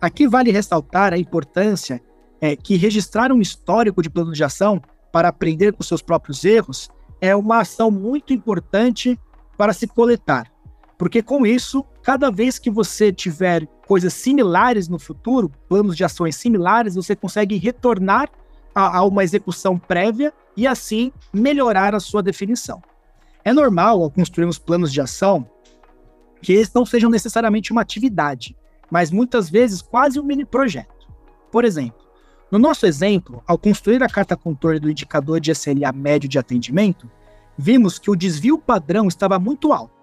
Aqui 0.00 0.26
vale 0.26 0.50
ressaltar 0.50 1.12
a 1.12 1.18
importância 1.18 2.00
é, 2.40 2.56
que 2.56 2.76
registrar 2.76 3.32
um 3.32 3.40
histórico 3.40 4.02
de 4.02 4.10
plano 4.10 4.32
de 4.32 4.44
ação 4.44 4.80
para 5.12 5.28
aprender 5.28 5.72
com 5.72 5.82
seus 5.82 6.02
próprios 6.02 6.44
erros 6.44 6.88
é 7.20 7.34
uma 7.34 7.60
ação 7.60 7.90
muito 7.90 8.32
importante 8.32 9.18
para 9.56 9.72
se 9.72 9.86
coletar. 9.86 10.50
Porque 10.98 11.22
com 11.22 11.46
isso, 11.46 11.84
cada 12.02 12.30
vez 12.30 12.58
que 12.58 12.70
você 12.70 13.12
tiver 13.12 13.66
coisas 13.86 14.14
similares 14.14 14.88
no 14.88 14.98
futuro, 14.98 15.50
planos 15.68 15.96
de 15.96 16.04
ações 16.04 16.36
similares, 16.36 16.94
você 16.94 17.14
consegue 17.14 17.56
retornar 17.56 18.30
a, 18.74 18.98
a 18.98 19.04
uma 19.04 19.24
execução 19.24 19.78
prévia 19.78 20.32
e 20.56 20.66
assim 20.66 21.12
melhorar 21.32 21.94
a 21.94 22.00
sua 22.00 22.22
definição. 22.22 22.82
É 23.44 23.52
normal, 23.52 24.02
ao 24.02 24.10
construirmos 24.10 24.58
planos 24.58 24.92
de 24.92 25.00
ação, 25.00 25.48
que 26.42 26.52
esses 26.52 26.74
não 26.74 26.84
sejam 26.84 27.10
necessariamente 27.10 27.72
uma 27.72 27.82
atividade, 27.82 28.56
mas 28.90 29.10
muitas 29.10 29.50
vezes 29.50 29.82
quase 29.82 30.18
um 30.18 30.22
mini 30.22 30.44
projeto. 30.44 31.06
Por 31.50 31.64
exemplo, 31.64 32.05
no 32.50 32.58
nosso 32.58 32.86
exemplo, 32.86 33.42
ao 33.46 33.58
construir 33.58 34.02
a 34.02 34.08
carta 34.08 34.36
contorno 34.36 34.78
do 34.78 34.90
indicador 34.90 35.40
de 35.40 35.50
SLA 35.50 35.90
médio 35.92 36.28
de 36.28 36.38
atendimento, 36.38 37.10
vimos 37.58 37.98
que 37.98 38.10
o 38.10 38.14
desvio 38.14 38.56
padrão 38.56 39.08
estava 39.08 39.38
muito 39.38 39.72
alto. 39.72 39.94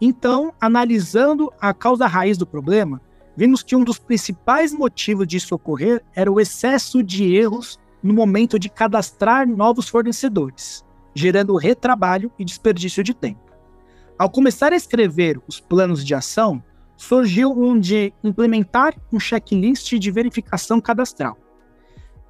Então, 0.00 0.52
analisando 0.60 1.52
a 1.60 1.74
causa 1.74 2.06
raiz 2.06 2.38
do 2.38 2.46
problema, 2.46 3.02
vimos 3.36 3.62
que 3.62 3.76
um 3.76 3.84
dos 3.84 3.98
principais 3.98 4.72
motivos 4.72 5.26
disso 5.26 5.54
ocorrer 5.54 6.02
era 6.14 6.32
o 6.32 6.40
excesso 6.40 7.02
de 7.02 7.34
erros 7.34 7.78
no 8.02 8.14
momento 8.14 8.58
de 8.58 8.68
cadastrar 8.70 9.46
novos 9.46 9.88
fornecedores, 9.88 10.84
gerando 11.14 11.56
retrabalho 11.56 12.32
e 12.38 12.44
desperdício 12.44 13.04
de 13.04 13.12
tempo. 13.12 13.40
Ao 14.18 14.30
começar 14.30 14.72
a 14.72 14.76
escrever 14.76 15.40
os 15.46 15.60
planos 15.60 16.04
de 16.04 16.14
ação, 16.14 16.62
surgiu 16.96 17.50
um 17.50 17.78
de 17.78 18.12
implementar 18.22 18.94
um 19.12 19.20
checklist 19.20 19.92
de 19.98 20.10
verificação 20.10 20.80
cadastral. 20.80 21.43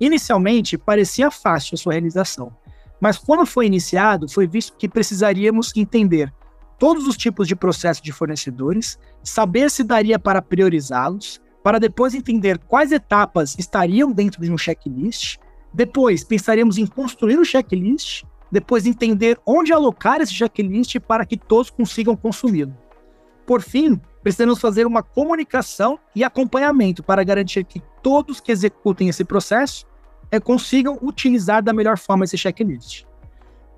Inicialmente, 0.00 0.76
parecia 0.76 1.30
fácil 1.30 1.74
a 1.74 1.78
sua 1.78 1.92
realização, 1.92 2.52
mas 3.00 3.18
quando 3.18 3.46
foi 3.46 3.66
iniciado, 3.66 4.28
foi 4.28 4.46
visto 4.46 4.76
que 4.76 4.88
precisaríamos 4.88 5.72
entender 5.76 6.32
todos 6.78 7.06
os 7.06 7.16
tipos 7.16 7.46
de 7.46 7.54
processo 7.54 8.02
de 8.02 8.12
fornecedores, 8.12 8.98
saber 9.22 9.70
se 9.70 9.84
daria 9.84 10.18
para 10.18 10.42
priorizá-los, 10.42 11.40
para 11.62 11.78
depois 11.78 12.14
entender 12.14 12.58
quais 12.58 12.92
etapas 12.92 13.56
estariam 13.58 14.12
dentro 14.12 14.42
de 14.42 14.50
um 14.50 14.58
checklist, 14.58 15.38
depois 15.72 16.22
pensaríamos 16.22 16.76
em 16.78 16.86
construir 16.86 17.38
o 17.38 17.40
um 17.40 17.44
checklist, 17.44 18.24
depois 18.50 18.86
entender 18.86 19.38
onde 19.46 19.72
alocar 19.72 20.20
esse 20.20 20.32
checklist 20.32 21.00
para 21.00 21.24
que 21.24 21.36
todos 21.36 21.70
consigam 21.70 22.14
consumi-lo. 22.14 22.74
Por 23.46 23.60
fim, 23.60 24.00
precisamos 24.22 24.58
fazer 24.58 24.86
uma 24.86 25.02
comunicação 25.02 25.98
e 26.14 26.24
acompanhamento 26.24 27.02
para 27.02 27.22
garantir 27.22 27.64
que 27.64 27.82
todos 28.02 28.40
que 28.40 28.50
executem 28.50 29.08
esse 29.08 29.24
processo 29.24 29.86
é, 30.30 30.40
consigam 30.40 30.98
utilizar 31.02 31.62
da 31.62 31.72
melhor 31.72 31.98
forma 31.98 32.24
esse 32.24 32.38
checklist. 32.38 33.04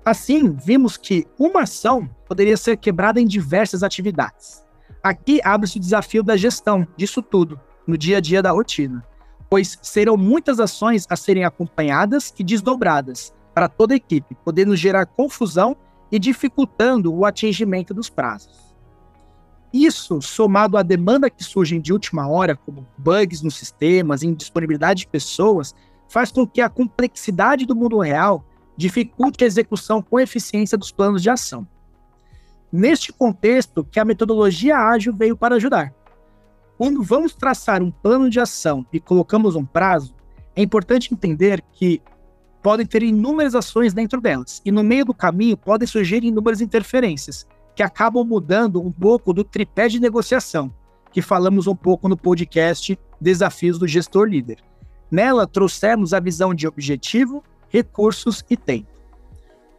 Assim, 0.05 0.53
vimos 0.53 0.95
que 0.95 1.27
uma 1.37 1.63
ação 1.63 2.09
poderia 2.25 2.55
ser 2.55 2.77
quebrada 2.77 3.19
em 3.19 3.27
diversas 3.27 3.83
atividades. 3.83 4.65
Aqui 5.03 5.41
abre-se 5.43 5.77
o 5.77 5.81
desafio 5.81 6.23
da 6.23 6.37
gestão 6.37 6.87
disso 6.95 7.21
tudo, 7.21 7.59
no 7.85 7.97
dia 7.97 8.17
a 8.17 8.21
dia 8.21 8.41
da 8.41 8.51
rotina, 8.51 9.05
pois 9.49 9.77
serão 9.81 10.15
muitas 10.15 10.59
ações 10.59 11.05
a 11.09 11.15
serem 11.15 11.43
acompanhadas 11.43 12.33
e 12.39 12.43
desdobradas 12.43 13.33
para 13.53 13.67
toda 13.67 13.93
a 13.93 13.97
equipe, 13.97 14.35
podendo 14.45 14.75
gerar 14.75 15.05
confusão 15.05 15.75
e 16.11 16.17
dificultando 16.17 17.13
o 17.13 17.25
atingimento 17.25 17.93
dos 17.93 18.09
prazos. 18.09 18.66
Isso, 19.77 20.19
somado 20.23 20.75
à 20.75 20.81
demanda 20.81 21.29
que 21.29 21.43
surge 21.43 21.77
de 21.77 21.93
última 21.93 22.27
hora, 22.27 22.55
como 22.55 22.87
bugs 22.97 23.43
nos 23.43 23.55
sistemas, 23.55 24.23
indisponibilidade 24.23 25.01
de 25.01 25.07
pessoas, 25.07 25.75
faz 26.09 26.31
com 26.31 26.47
que 26.47 26.61
a 26.61 26.67
complexidade 26.67 27.63
do 27.63 27.75
mundo 27.75 27.99
real 27.99 28.43
dificulte 28.75 29.43
a 29.43 29.47
execução 29.47 30.01
com 30.01 30.19
eficiência 30.19 30.79
dos 30.79 30.91
planos 30.91 31.21
de 31.21 31.29
ação. 31.29 31.67
Neste 32.71 33.13
contexto 33.13 33.83
que 33.83 33.99
a 33.99 34.05
metodologia 34.05 34.77
ágil 34.77 35.13
veio 35.15 35.37
para 35.37 35.57
ajudar. 35.57 35.93
Quando 36.75 37.03
vamos 37.03 37.35
traçar 37.35 37.83
um 37.83 37.91
plano 37.91 38.31
de 38.31 38.39
ação 38.39 38.83
e 38.91 38.99
colocamos 38.99 39.55
um 39.55 39.63
prazo, 39.63 40.15
é 40.55 40.63
importante 40.63 41.13
entender 41.13 41.63
que 41.71 42.01
podem 42.63 42.85
ter 42.85 43.03
inúmeras 43.03 43.53
ações 43.53 43.93
dentro 43.93 44.19
delas, 44.19 44.59
e 44.65 44.71
no 44.71 44.83
meio 44.83 45.05
do 45.05 45.13
caminho 45.13 45.55
podem 45.55 45.87
surgir 45.87 46.23
inúmeras 46.23 46.61
interferências, 46.61 47.45
que 47.77 47.83
acabam 47.83 48.25
mudando 48.25 48.81
um 48.81 48.91
pouco 48.91 49.31
do 49.31 49.43
tripé 49.43 49.87
de 49.87 49.99
negociação, 49.99 50.73
que 51.11 51.21
falamos 51.21 51.67
um 51.67 51.75
pouco 51.75 52.09
no 52.09 52.17
podcast 52.17 52.97
Desafios 53.21 53.77
do 53.77 53.87
Gestor 53.87 54.27
Líder. 54.27 54.57
Nela, 55.11 55.45
trouxemos 55.45 56.11
a 56.11 56.19
visão 56.19 56.55
de 56.55 56.67
objetivo, 56.67 57.43
recursos 57.69 58.43
e 58.49 58.57
tempo. 58.57 58.89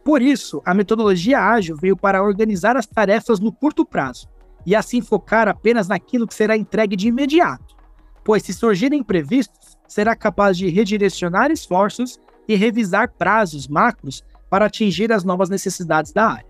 Por 0.01 0.21
isso, 0.21 0.61
a 0.65 0.73
metodologia 0.73 1.41
ágil 1.41 1.75
veio 1.75 1.97
para 1.97 2.23
organizar 2.23 2.77
as 2.77 2.87
tarefas 2.87 3.37
no 3.41 3.51
curto 3.51 3.85
prazo 3.85 4.29
e 4.65 4.73
assim 4.77 5.01
focar 5.01 5.49
apenas 5.49 5.89
naquilo 5.89 6.25
que 6.25 6.33
será 6.33 6.55
entregue 6.55 6.95
de 6.95 7.09
imediato, 7.09 7.75
pois 8.23 8.43
se 8.43 8.53
surgirem 8.53 9.01
imprevistos, 9.01 9.77
será 9.89 10.15
capaz 10.15 10.57
de 10.57 10.69
redirecionar 10.69 11.51
esforços 11.51 12.17
e 12.47 12.55
revisar 12.55 13.11
prazos 13.11 13.67
macros 13.67 14.23
para 14.49 14.67
atingir 14.67 15.11
as 15.11 15.25
novas 15.25 15.49
necessidades 15.49 16.13
da 16.13 16.29
área. 16.29 16.48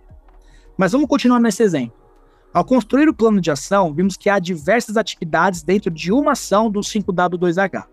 Mas 0.80 0.94
vamos 0.94 1.10
continuar 1.10 1.42
nesse 1.42 1.62
exemplo. 1.62 2.00
Ao 2.54 2.64
construir 2.64 3.10
o 3.10 3.14
plano 3.14 3.42
de 3.42 3.52
ação, 3.52 3.94
vimos 3.94 4.16
que 4.16 4.30
há 4.30 4.40
diversas 4.40 4.96
atividades 4.96 5.62
dentro 5.62 5.92
de 5.92 6.10
uma 6.10 6.32
ação 6.32 6.72
do 6.72 6.80
5W2H. 6.80 7.84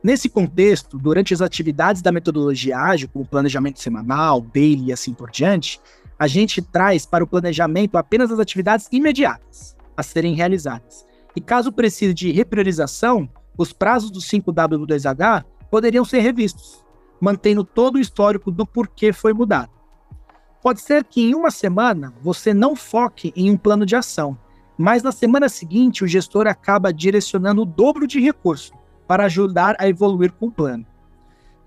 Nesse 0.00 0.28
contexto, 0.28 0.96
durante 0.96 1.34
as 1.34 1.42
atividades 1.42 2.02
da 2.02 2.12
metodologia 2.12 2.78
ágil, 2.78 3.08
como 3.12 3.26
planejamento 3.26 3.80
semanal, 3.80 4.40
daily 4.40 4.84
e 4.84 4.92
assim 4.92 5.12
por 5.12 5.28
diante, 5.28 5.80
a 6.16 6.28
gente 6.28 6.62
traz 6.62 7.04
para 7.04 7.24
o 7.24 7.26
planejamento 7.26 7.98
apenas 7.98 8.30
as 8.30 8.38
atividades 8.38 8.88
imediatas 8.92 9.76
a 9.96 10.02
serem 10.04 10.32
realizadas. 10.32 11.04
E 11.34 11.40
caso 11.40 11.72
precise 11.72 12.14
de 12.14 12.30
repriorização, 12.30 13.28
os 13.58 13.72
prazos 13.72 14.08
do 14.08 14.20
5W2H 14.20 15.44
poderiam 15.68 16.04
ser 16.04 16.20
revistos, 16.20 16.84
mantendo 17.20 17.64
todo 17.64 17.96
o 17.96 18.00
histórico 18.00 18.52
do 18.52 18.64
porquê 18.64 19.12
foi 19.12 19.32
mudado. 19.32 19.79
Pode 20.62 20.80
ser 20.80 21.04
que 21.04 21.22
em 21.22 21.34
uma 21.34 21.50
semana 21.50 22.12
você 22.22 22.52
não 22.52 22.76
foque 22.76 23.32
em 23.34 23.50
um 23.50 23.56
plano 23.56 23.86
de 23.86 23.96
ação, 23.96 24.36
mas 24.76 25.02
na 25.02 25.12
semana 25.12 25.48
seguinte 25.48 26.04
o 26.04 26.08
gestor 26.08 26.46
acaba 26.46 26.92
direcionando 26.92 27.62
o 27.62 27.66
dobro 27.66 28.06
de 28.06 28.20
recurso 28.20 28.72
para 29.06 29.24
ajudar 29.24 29.76
a 29.78 29.88
evoluir 29.88 30.32
com 30.32 30.46
o 30.46 30.52
plano. 30.52 30.86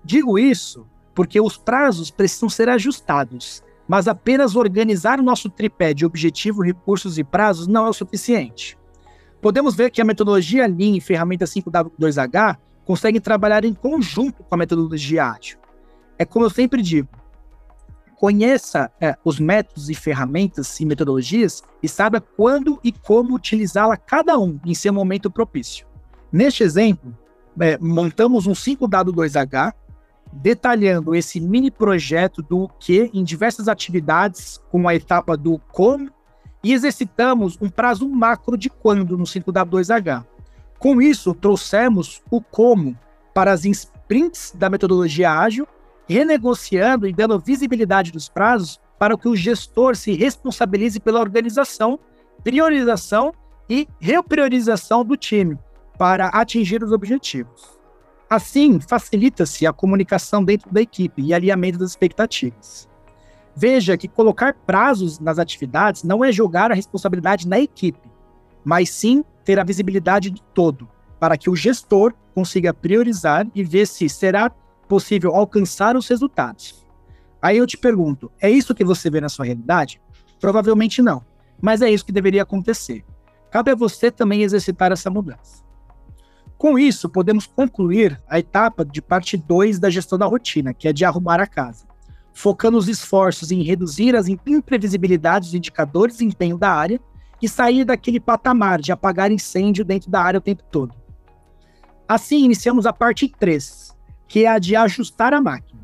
Digo 0.04 0.38
isso 0.38 0.86
porque 1.14 1.40
os 1.40 1.56
prazos 1.56 2.10
precisam 2.10 2.48
ser 2.48 2.68
ajustados 2.68 3.62
mas 3.86 4.08
apenas 4.08 4.56
organizar 4.56 5.20
o 5.20 5.22
nosso 5.22 5.50
tripé 5.50 5.92
de 5.92 6.06
objetivo, 6.06 6.62
recursos 6.62 7.18
e 7.18 7.24
prazos 7.24 7.66
não 7.66 7.86
é 7.86 7.90
o 7.90 7.94
suficiente. 7.94 8.78
Podemos 9.40 9.74
ver 9.74 9.90
que 9.90 10.00
a 10.00 10.04
metodologia 10.04 10.66
Lean 10.66 10.96
e 10.96 11.00
ferramenta 11.00 11.44
5W2H 11.44 12.56
conseguem 12.84 13.20
trabalhar 13.20 13.64
em 13.64 13.74
conjunto 13.74 14.42
com 14.42 14.54
a 14.54 14.58
metodologia 14.58 15.26
ágil. 15.26 15.58
É 16.18 16.24
como 16.24 16.46
eu 16.46 16.50
sempre 16.50 16.80
digo, 16.80 17.08
conheça 18.24 18.90
é, 18.98 19.18
os 19.22 19.38
métodos 19.38 19.90
e 19.90 19.94
ferramentas 19.94 20.80
e 20.80 20.86
metodologias 20.86 21.62
e 21.82 21.86
saiba 21.86 22.22
quando 22.22 22.80
e 22.82 22.90
como 22.90 23.34
utilizá-la 23.34 23.98
cada 23.98 24.38
um 24.38 24.58
em 24.64 24.72
seu 24.72 24.94
momento 24.94 25.30
propício. 25.30 25.86
Neste 26.32 26.62
exemplo, 26.62 27.14
é, 27.60 27.76
montamos 27.76 28.46
um 28.46 28.52
5W2H 28.52 29.74
detalhando 30.32 31.14
esse 31.14 31.38
mini 31.38 31.70
projeto 31.70 32.40
do 32.40 32.66
que 32.80 33.10
em 33.12 33.22
diversas 33.22 33.68
atividades, 33.68 34.58
como 34.70 34.88
a 34.88 34.94
etapa 34.94 35.36
do 35.36 35.58
como, 35.70 36.10
e 36.62 36.72
exercitamos 36.72 37.58
um 37.60 37.68
prazo 37.68 38.08
macro 38.08 38.56
de 38.56 38.70
quando 38.70 39.18
no 39.18 39.24
5W2H. 39.24 40.24
Com 40.78 41.02
isso, 41.02 41.34
trouxemos 41.34 42.22
o 42.30 42.40
como 42.40 42.98
para 43.34 43.52
as 43.52 43.66
sprints 43.66 44.50
da 44.56 44.70
metodologia 44.70 45.30
ágil, 45.30 45.68
renegociando 46.08 47.06
e 47.06 47.12
dando 47.12 47.38
visibilidade 47.38 48.12
dos 48.12 48.28
prazos 48.28 48.80
para 48.98 49.16
que 49.16 49.28
o 49.28 49.36
gestor 49.36 49.96
se 49.96 50.12
responsabilize 50.12 51.00
pela 51.00 51.20
organização, 51.20 51.98
priorização 52.42 53.32
e 53.68 53.88
repriorização 53.98 55.04
do 55.04 55.16
time 55.16 55.58
para 55.98 56.28
atingir 56.28 56.82
os 56.82 56.92
objetivos. 56.92 57.78
Assim, 58.28 58.80
facilita-se 58.80 59.66
a 59.66 59.72
comunicação 59.72 60.44
dentro 60.44 60.72
da 60.72 60.80
equipe 60.80 61.22
e 61.22 61.32
alinhamento 61.32 61.78
das 61.78 61.90
expectativas. 61.90 62.88
Veja 63.56 63.96
que 63.96 64.08
colocar 64.08 64.54
prazos 64.66 65.20
nas 65.20 65.38
atividades 65.38 66.02
não 66.02 66.24
é 66.24 66.32
jogar 66.32 66.72
a 66.72 66.74
responsabilidade 66.74 67.46
na 67.46 67.60
equipe, 67.60 68.10
mas 68.64 68.90
sim 68.90 69.24
ter 69.44 69.60
a 69.60 69.64
visibilidade 69.64 70.30
de 70.30 70.42
todo, 70.54 70.88
para 71.20 71.36
que 71.36 71.48
o 71.48 71.54
gestor 71.54 72.12
consiga 72.34 72.74
priorizar 72.74 73.46
e 73.54 73.62
ver 73.62 73.86
se 73.86 74.08
será 74.08 74.50
possível 74.86 75.34
alcançar 75.34 75.96
os 75.96 76.08
resultados. 76.08 76.84
Aí 77.40 77.58
eu 77.58 77.66
te 77.66 77.76
pergunto, 77.76 78.30
é 78.40 78.50
isso 78.50 78.74
que 78.74 78.84
você 78.84 79.10
vê 79.10 79.20
na 79.20 79.28
sua 79.28 79.44
realidade? 79.44 80.00
Provavelmente 80.40 81.02
não, 81.02 81.22
mas 81.60 81.82
é 81.82 81.90
isso 81.90 82.04
que 82.04 82.12
deveria 82.12 82.42
acontecer. 82.42 83.04
Cabe 83.50 83.70
a 83.70 83.74
você 83.74 84.10
também 84.10 84.42
exercitar 84.42 84.92
essa 84.92 85.10
mudança. 85.10 85.62
Com 86.56 86.78
isso, 86.78 87.08
podemos 87.08 87.46
concluir 87.46 88.20
a 88.28 88.38
etapa 88.38 88.84
de 88.84 89.02
parte 89.02 89.36
2 89.36 89.78
da 89.78 89.90
gestão 89.90 90.18
da 90.18 90.26
rotina, 90.26 90.72
que 90.72 90.88
é 90.88 90.92
de 90.92 91.04
arrumar 91.04 91.40
a 91.40 91.46
casa, 91.46 91.86
focando 92.32 92.78
os 92.78 92.88
esforços 92.88 93.50
em 93.52 93.62
reduzir 93.62 94.16
as 94.16 94.26
imprevisibilidades 94.28 95.48
dos 95.48 95.54
indicadores 95.54 96.18
de 96.18 96.24
empenho 96.24 96.56
da 96.56 96.70
área 96.70 97.00
e 97.42 97.48
sair 97.48 97.84
daquele 97.84 98.18
patamar 98.18 98.80
de 98.80 98.92
apagar 98.92 99.30
incêndio 99.30 99.84
dentro 99.84 100.10
da 100.10 100.22
área 100.22 100.38
o 100.38 100.42
tempo 100.42 100.62
todo. 100.70 100.94
Assim, 102.08 102.44
iniciamos 102.44 102.86
a 102.86 102.92
parte 102.92 103.28
3, 103.38 103.93
que 104.26 104.44
é 104.44 104.48
a 104.48 104.58
de 104.58 104.74
ajustar 104.76 105.32
a 105.32 105.40
máquina. 105.40 105.82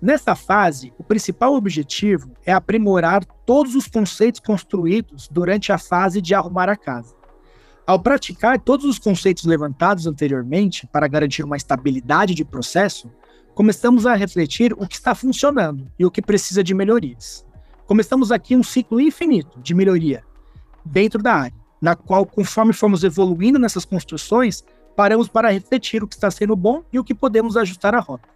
Nessa 0.00 0.34
fase, 0.34 0.92
o 0.98 1.02
principal 1.02 1.54
objetivo 1.54 2.30
é 2.44 2.52
aprimorar 2.52 3.24
todos 3.46 3.74
os 3.74 3.86
conceitos 3.86 4.38
construídos 4.38 5.28
durante 5.32 5.72
a 5.72 5.78
fase 5.78 6.20
de 6.20 6.34
arrumar 6.34 6.68
a 6.68 6.76
casa. 6.76 7.14
Ao 7.86 7.98
praticar 7.98 8.60
todos 8.60 8.84
os 8.84 8.98
conceitos 8.98 9.44
levantados 9.44 10.06
anteriormente 10.06 10.86
para 10.86 11.08
garantir 11.08 11.42
uma 11.42 11.56
estabilidade 11.56 12.34
de 12.34 12.44
processo, 12.44 13.10
começamos 13.54 14.04
a 14.06 14.14
refletir 14.14 14.74
o 14.74 14.86
que 14.86 14.94
está 14.94 15.14
funcionando 15.14 15.90
e 15.98 16.04
o 16.04 16.10
que 16.10 16.20
precisa 16.20 16.62
de 16.62 16.74
melhorias. 16.74 17.46
Começamos 17.86 18.32
aqui 18.32 18.56
um 18.56 18.62
ciclo 18.62 19.00
infinito 19.00 19.60
de 19.60 19.74
melhoria 19.74 20.22
dentro 20.84 21.22
da 21.22 21.34
área, 21.34 21.64
na 21.80 21.94
qual, 21.94 22.26
conforme 22.26 22.72
formos 22.72 23.04
evoluindo 23.04 23.58
nessas 23.58 23.84
construções, 23.84 24.64
paramos 24.94 25.28
para 25.28 25.50
refletir 25.50 26.02
o 26.02 26.08
que 26.08 26.14
está 26.14 26.30
sendo 26.30 26.56
bom 26.56 26.82
e 26.92 26.98
o 26.98 27.04
que 27.04 27.14
podemos 27.14 27.56
ajustar 27.56 27.94
a 27.94 28.00
rota. 28.00 28.28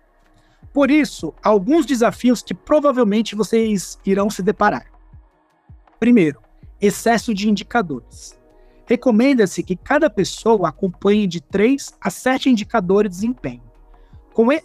Por 0.72 0.90
isso, 0.90 1.34
alguns 1.42 1.86
desafios 1.86 2.42
que 2.42 2.54
provavelmente 2.54 3.34
vocês 3.34 3.98
irão 4.04 4.28
se 4.28 4.42
deparar. 4.42 4.86
Primeiro, 5.98 6.40
excesso 6.80 7.34
de 7.34 7.48
indicadores. 7.48 8.38
Recomenda-se 8.86 9.62
que 9.62 9.76
cada 9.76 10.08
pessoa 10.08 10.68
acompanhe 10.68 11.26
de 11.26 11.40
3 11.40 11.94
a 12.00 12.10
7 12.10 12.50
indicadores 12.50 13.10
de 13.10 13.16
desempenho. 13.16 13.62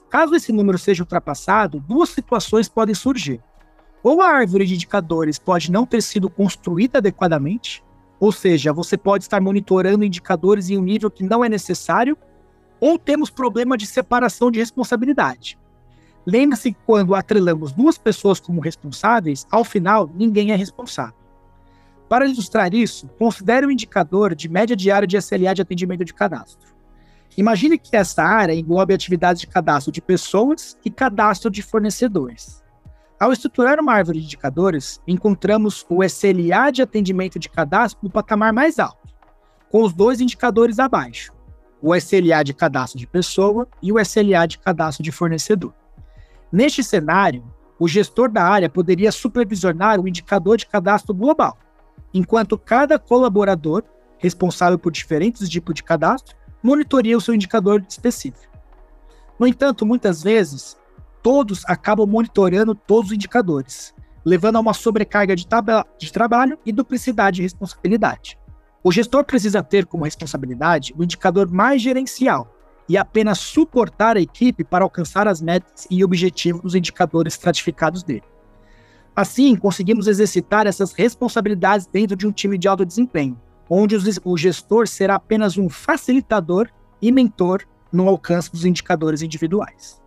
caso 0.09 0.35
esse 0.35 0.51
número 0.53 0.77
seja 0.77 1.03
ultrapassado, 1.03 1.79
duas 1.79 2.09
situações 2.09 2.69
podem 2.69 2.95
surgir. 2.95 3.41
Ou 4.01 4.21
a 4.21 4.27
árvore 4.27 4.65
de 4.65 4.75
indicadores 4.75 5.39
pode 5.39 5.71
não 5.71 5.85
ter 5.85 6.01
sido 6.01 6.29
construída 6.29 6.99
adequadamente, 6.99 7.83
ou 8.19 8.31
seja, 8.31 8.71
você 8.71 8.97
pode 8.97 9.23
estar 9.23 9.41
monitorando 9.41 10.03
indicadores 10.03 10.69
em 10.69 10.77
um 10.77 10.83
nível 10.83 11.11
que 11.11 11.23
não 11.23 11.43
é 11.43 11.49
necessário, 11.49 12.17
ou 12.79 12.97
temos 12.97 13.29
problema 13.29 13.77
de 13.77 13.85
separação 13.85 14.51
de 14.51 14.59
responsabilidade. 14.59 15.57
Lembre-se 16.25 16.71
que 16.71 16.79
quando 16.85 17.15
atrelamos 17.15 17.71
duas 17.71 17.97
pessoas 17.97 18.39
como 18.39 18.61
responsáveis, 18.61 19.45
ao 19.51 19.63
final 19.63 20.09
ninguém 20.13 20.51
é 20.51 20.55
responsável. 20.55 21.15
Para 22.07 22.27
ilustrar 22.27 22.73
isso, 22.73 23.07
considere 23.19 23.65
o 23.65 23.69
um 23.69 23.71
indicador 23.71 24.35
de 24.35 24.47
média 24.47 24.75
diária 24.75 25.07
de 25.07 25.17
SLA 25.17 25.53
de 25.53 25.61
atendimento 25.61 26.05
de 26.05 26.13
cadastro. 26.13 26.73
Imagine 27.35 27.77
que 27.77 27.95
essa 27.95 28.23
área 28.23 28.53
englobe 28.53 28.93
atividades 28.93 29.41
de 29.41 29.47
cadastro 29.47 29.91
de 29.91 30.01
pessoas 30.01 30.77
e 30.85 30.89
cadastro 30.89 31.49
de 31.49 31.61
fornecedores. 31.61 32.62
Ao 33.23 33.31
estruturar 33.31 33.79
uma 33.79 33.93
árvore 33.93 34.19
de 34.19 34.25
indicadores, 34.25 34.99
encontramos 35.07 35.85
o 35.87 36.03
SLA 36.03 36.71
de 36.73 36.81
atendimento 36.81 37.39
de 37.39 37.47
cadastro 37.47 38.01
no 38.03 38.09
patamar 38.09 38.51
mais 38.51 38.79
alto, 38.79 39.07
com 39.71 39.81
os 39.81 39.93
dois 39.93 40.19
indicadores 40.19 40.77
abaixo, 40.77 41.31
o 41.81 41.95
SLA 41.95 42.43
de 42.43 42.53
cadastro 42.53 42.99
de 42.99 43.07
pessoa 43.07 43.65
e 43.81 43.93
o 43.93 43.97
SLA 43.97 44.45
de 44.45 44.59
cadastro 44.59 45.01
de 45.01 45.09
fornecedor. 45.09 45.73
Neste 46.51 46.83
cenário, 46.83 47.45
o 47.79 47.87
gestor 47.87 48.29
da 48.29 48.43
área 48.43 48.69
poderia 48.69 49.09
supervisionar 49.09 50.01
o 50.01 50.07
indicador 50.09 50.57
de 50.57 50.65
cadastro 50.65 51.13
global, 51.13 51.57
enquanto 52.13 52.57
cada 52.57 52.99
colaborador, 52.99 53.85
responsável 54.17 54.77
por 54.77 54.91
diferentes 54.91 55.47
tipos 55.47 55.73
de 55.73 55.81
cadastro, 55.81 56.35
monitoria 56.61 57.17
o 57.17 57.21
seu 57.21 57.33
indicador 57.33 57.85
específico. 57.87 58.51
No 59.39 59.47
entanto, 59.47 59.85
muitas 59.85 60.21
vezes, 60.21 60.75
todos 61.23 61.63
acabam 61.65 62.05
monitorando 62.05 62.75
todos 62.75 63.09
os 63.09 63.15
indicadores, 63.15 63.95
levando 64.25 64.57
a 64.57 64.59
uma 64.59 64.73
sobrecarga 64.73 65.35
de, 65.35 65.47
de 65.97 66.11
trabalho 66.11 66.59
e 66.65 66.71
duplicidade 66.73 67.37
de 67.37 67.43
responsabilidade. 67.43 68.37
O 68.83 68.91
gestor 68.91 69.23
precisa 69.23 69.63
ter 69.63 69.85
como 69.85 70.03
responsabilidade 70.03 70.93
o 70.97 71.03
indicador 71.03 71.49
mais 71.49 71.81
gerencial 71.81 72.53
e 72.89 72.97
apenas 72.97 73.39
suportar 73.39 74.17
a 74.17 74.21
equipe 74.21 74.65
para 74.65 74.83
alcançar 74.83 75.25
as 75.25 75.41
metas 75.41 75.87
e 75.89 76.03
objetivos 76.03 76.61
dos 76.61 76.75
indicadores 76.75 77.35
estratificados 77.35 78.03
dele. 78.03 78.23
Assim, 79.15 79.55
conseguimos 79.55 80.07
exercitar 80.07 80.67
essas 80.67 80.91
responsabilidades 80.91 81.87
dentro 81.87 82.17
de 82.17 82.27
um 82.27 82.31
time 82.31 82.57
de 82.57 82.67
alto 82.67 82.83
desempenho, 82.83 83.39
onde 83.69 83.95
o 84.25 84.37
gestor 84.37 84.85
será 84.85 85.15
apenas 85.15 85.57
um 85.57 85.69
facilitador 85.69 86.67
e 87.01 87.09
mentor 87.09 87.63
no 87.89 88.09
alcance 88.09 88.51
dos 88.51 88.65
indicadores 88.65 89.21
individuais. 89.21 90.02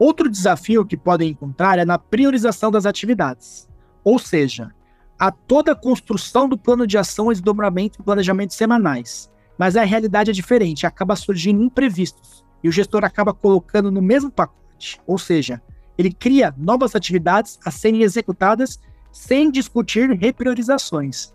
Outro 0.00 0.30
desafio 0.30 0.86
que 0.86 0.96
podem 0.96 1.28
encontrar 1.28 1.78
é 1.78 1.84
na 1.84 1.98
priorização 1.98 2.70
das 2.70 2.86
atividades, 2.86 3.68
ou 4.02 4.18
seja, 4.18 4.70
há 5.18 5.30
toda 5.30 5.72
a 5.72 5.76
construção 5.76 6.48
do 6.48 6.56
plano 6.56 6.86
de 6.86 6.96
ação, 6.96 7.28
desdobramento 7.28 8.00
e 8.00 8.02
planejamento 8.02 8.54
semanais. 8.54 9.30
Mas 9.58 9.76
a 9.76 9.84
realidade 9.84 10.30
é 10.30 10.32
diferente, 10.32 10.86
acaba 10.86 11.14
surgindo 11.14 11.62
imprevistos 11.62 12.42
e 12.64 12.68
o 12.70 12.72
gestor 12.72 13.04
acaba 13.04 13.34
colocando 13.34 13.90
no 13.90 14.00
mesmo 14.00 14.30
pacote. 14.30 14.98
Ou 15.06 15.18
seja, 15.18 15.60
ele 15.98 16.10
cria 16.10 16.54
novas 16.56 16.96
atividades 16.96 17.58
a 17.62 17.70
serem 17.70 18.00
executadas 18.00 18.80
sem 19.12 19.50
discutir 19.50 20.12
repriorizações. 20.12 21.34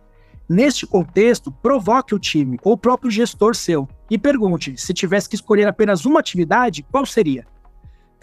Neste 0.50 0.88
contexto, 0.88 1.52
provoque 1.52 2.16
o 2.16 2.20
time 2.20 2.58
ou 2.64 2.74
o 2.74 2.78
próprio 2.78 3.12
gestor 3.12 3.56
seu 3.56 3.88
e 4.10 4.18
pergunte: 4.18 4.76
se 4.76 4.92
tivesse 4.92 5.30
que 5.30 5.36
escolher 5.36 5.68
apenas 5.68 6.04
uma 6.04 6.20
atividade, 6.20 6.82
qual 6.92 7.06
seria? 7.06 7.46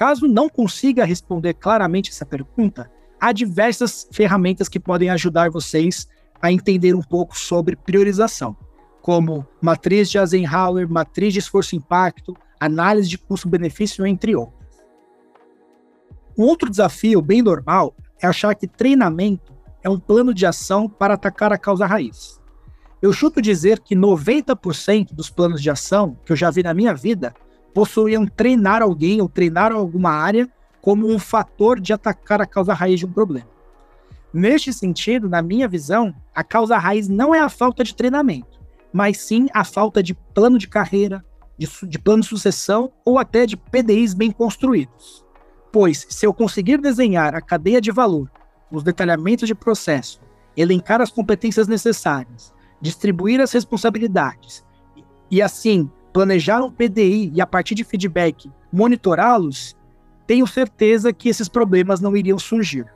Caso 0.03 0.27
não 0.27 0.49
consiga 0.49 1.05
responder 1.05 1.55
claramente 1.55 2.11
essa 2.11 2.27
pergunta, 2.27 2.91
há 3.21 3.31
diversas 3.31 4.09
ferramentas 4.11 4.69
que 4.69 4.81
podem 4.81 5.09
ajudar 5.11 5.49
vocês 5.49 6.09
a 6.41 6.51
entender 6.51 6.93
um 6.93 7.01
pouco 7.01 7.39
sobre 7.39 7.77
priorização, 7.77 8.57
como 9.01 9.47
matriz 9.61 10.11
de 10.11 10.19
Eisenhower, 10.19 10.91
matriz 10.91 11.33
de 11.33 11.39
esforço-impacto, 11.39 12.37
análise 12.59 13.09
de 13.09 13.17
custo-benefício, 13.17 14.05
entre 14.05 14.35
outros. 14.35 14.77
Um 16.37 16.43
outro 16.47 16.69
desafio 16.69 17.23
bem 17.23 17.41
normal 17.41 17.95
é 18.21 18.27
achar 18.27 18.57
que 18.57 18.67
treinamento 18.67 19.55
é 19.85 19.89
um 19.89 20.01
plano 20.01 20.35
de 20.35 20.45
ação 20.45 20.89
para 20.89 21.15
atacar 21.15 21.53
a 21.53 21.59
causa 21.59 21.87
raiz. 21.87 22.41
Eu 23.01 23.13
chuto 23.13 23.41
dizer 23.41 23.79
que 23.79 23.95
90% 23.95 25.15
dos 25.15 25.31
planos 25.31 25.63
de 25.63 25.71
ação 25.71 26.19
que 26.25 26.33
eu 26.33 26.37
já 26.37 26.51
vi 26.51 26.65
na 26.65 26.75
minha 26.75 26.93
vida 26.93 27.33
possuíam 27.75 28.27
treinar 28.27 28.83
alguém 28.83 29.21
ou 29.21 29.29
treinar 29.29 29.73
alguma 29.73 30.11
área 30.11 30.49
como 30.81 31.09
um 31.09 31.19
fator 31.19 31.81
de 31.81 31.93
atacar 31.93 32.41
a 32.41 32.47
causa 32.47 32.75
raiz 32.75 32.99
de 32.99 33.07
um 33.07 33.13
problema. 33.13 33.49
Neste 34.33 34.73
sentido, 34.73 35.29
na 35.29 35.43
minha 35.43 35.69
visão, 35.69 36.15
a 36.35 36.43
causa 36.43 36.79
raiz 36.79 37.09
não 37.09 37.35
é 37.35 37.41
a 37.41 37.49
falta 37.49 37.85
de 37.85 37.95
treinamento, 37.95 38.61
mas 38.93 39.19
sim 39.19 39.47
a 39.53 39.65
falta 39.65 40.03
de 40.03 40.15
plano 40.15 40.59
de 40.59 40.69
carreira, 40.69 41.25
de, 41.57 41.69
de 41.87 41.99
plano 41.99 42.23
de 42.23 42.29
sucessão 42.29 42.93
ou 43.05 43.19
até 43.19 43.47
de 43.47 43.57
PDIs 43.57 44.15
bem 44.15 44.31
construídos. 44.31 45.25
Pois, 45.71 46.07
se 46.09 46.27
eu 46.27 46.35
conseguir 46.35 46.79
desenhar 46.79 47.35
a 47.35 47.41
cadeia 47.41 47.81
de 47.81 47.91
valor, 47.91 48.31
os 48.71 48.83
detalhamentos 48.83 49.47
de 49.47 49.55
processo, 49.55 50.21
elencar 50.57 51.01
as 51.01 51.11
competências 51.11 51.69
necessárias, 51.69 52.53
distribuir 52.81 53.41
as 53.41 53.53
responsabilidades 53.53 54.65
e, 55.31 55.41
assim, 55.41 55.91
planejar 56.13 56.63
um 56.63 56.71
PDI 56.71 57.33
e, 57.35 57.41
a 57.41 57.47
partir 57.47 57.75
de 57.75 57.85
feedback, 57.85 58.51
monitorá-los, 58.73 59.77
tenho 60.27 60.47
certeza 60.47 61.13
que 61.13 61.29
esses 61.29 61.49
problemas 61.49 62.01
não 62.01 62.17
iriam 62.17 62.39
surgir. 62.39 62.87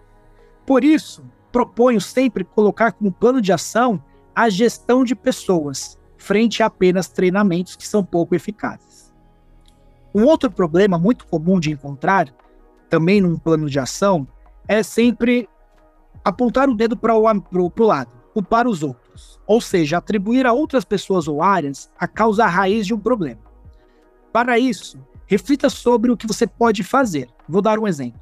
Por 0.65 0.85
isso, 0.85 1.25
proponho 1.51 2.01
sempre 2.01 2.45
colocar 2.45 2.93
como 2.93 3.13
plano 3.13 3.41
de 3.41 3.53
ação 3.53 4.03
a 4.35 4.49
gestão 4.49 5.05
de 5.05 5.15
pessoas, 5.15 5.99
frente 6.19 6.63
a 6.63 6.67
apenas 6.67 7.09
treinamentos 7.09 7.77
que 7.77 7.87
são 7.87 8.05
pouco 8.05 8.35
eficazes. 8.35 9.15
Um 10.15 10.25
outro 10.25 10.51
problema 10.51 10.99
muito 10.99 11.27
comum 11.27 11.59
de 11.59 11.71
encontrar, 11.71 12.33
também 12.89 13.21
num 13.21 13.39
plano 13.39 13.69
de 13.69 13.79
ação, 13.79 14.27
é 14.69 14.83
sempre 14.83 15.49
apontar 16.25 16.69
o 16.69 16.75
dedo 16.75 16.97
para 16.97 17.15
o 17.15 17.23
lado, 17.79 18.11
culpar 18.37 18.69
os 18.69 18.83
outros, 18.83 19.41
ou 19.47 19.61
seja, 19.61 19.97
atribuir 19.97 20.47
a 20.47 20.53
outras 20.53 20.85
pessoas 20.85 21.27
ou 21.27 21.43
áreas 21.43 21.91
a 21.99 22.07
causa 22.07 22.47
raiz 22.47 22.87
de 22.87 22.93
um 22.93 22.99
problema. 22.99 23.41
Para 24.33 24.59
isso, 24.59 24.99
Reflita 25.27 25.69
sobre 25.69 26.11
o 26.11 26.17
que 26.17 26.27
você 26.27 26.47
pode 26.47 26.85
fazer. 26.85 27.29
Vou 27.49 27.61
dar 27.61 27.79
um 27.79 27.87
exemplo. 27.87 28.21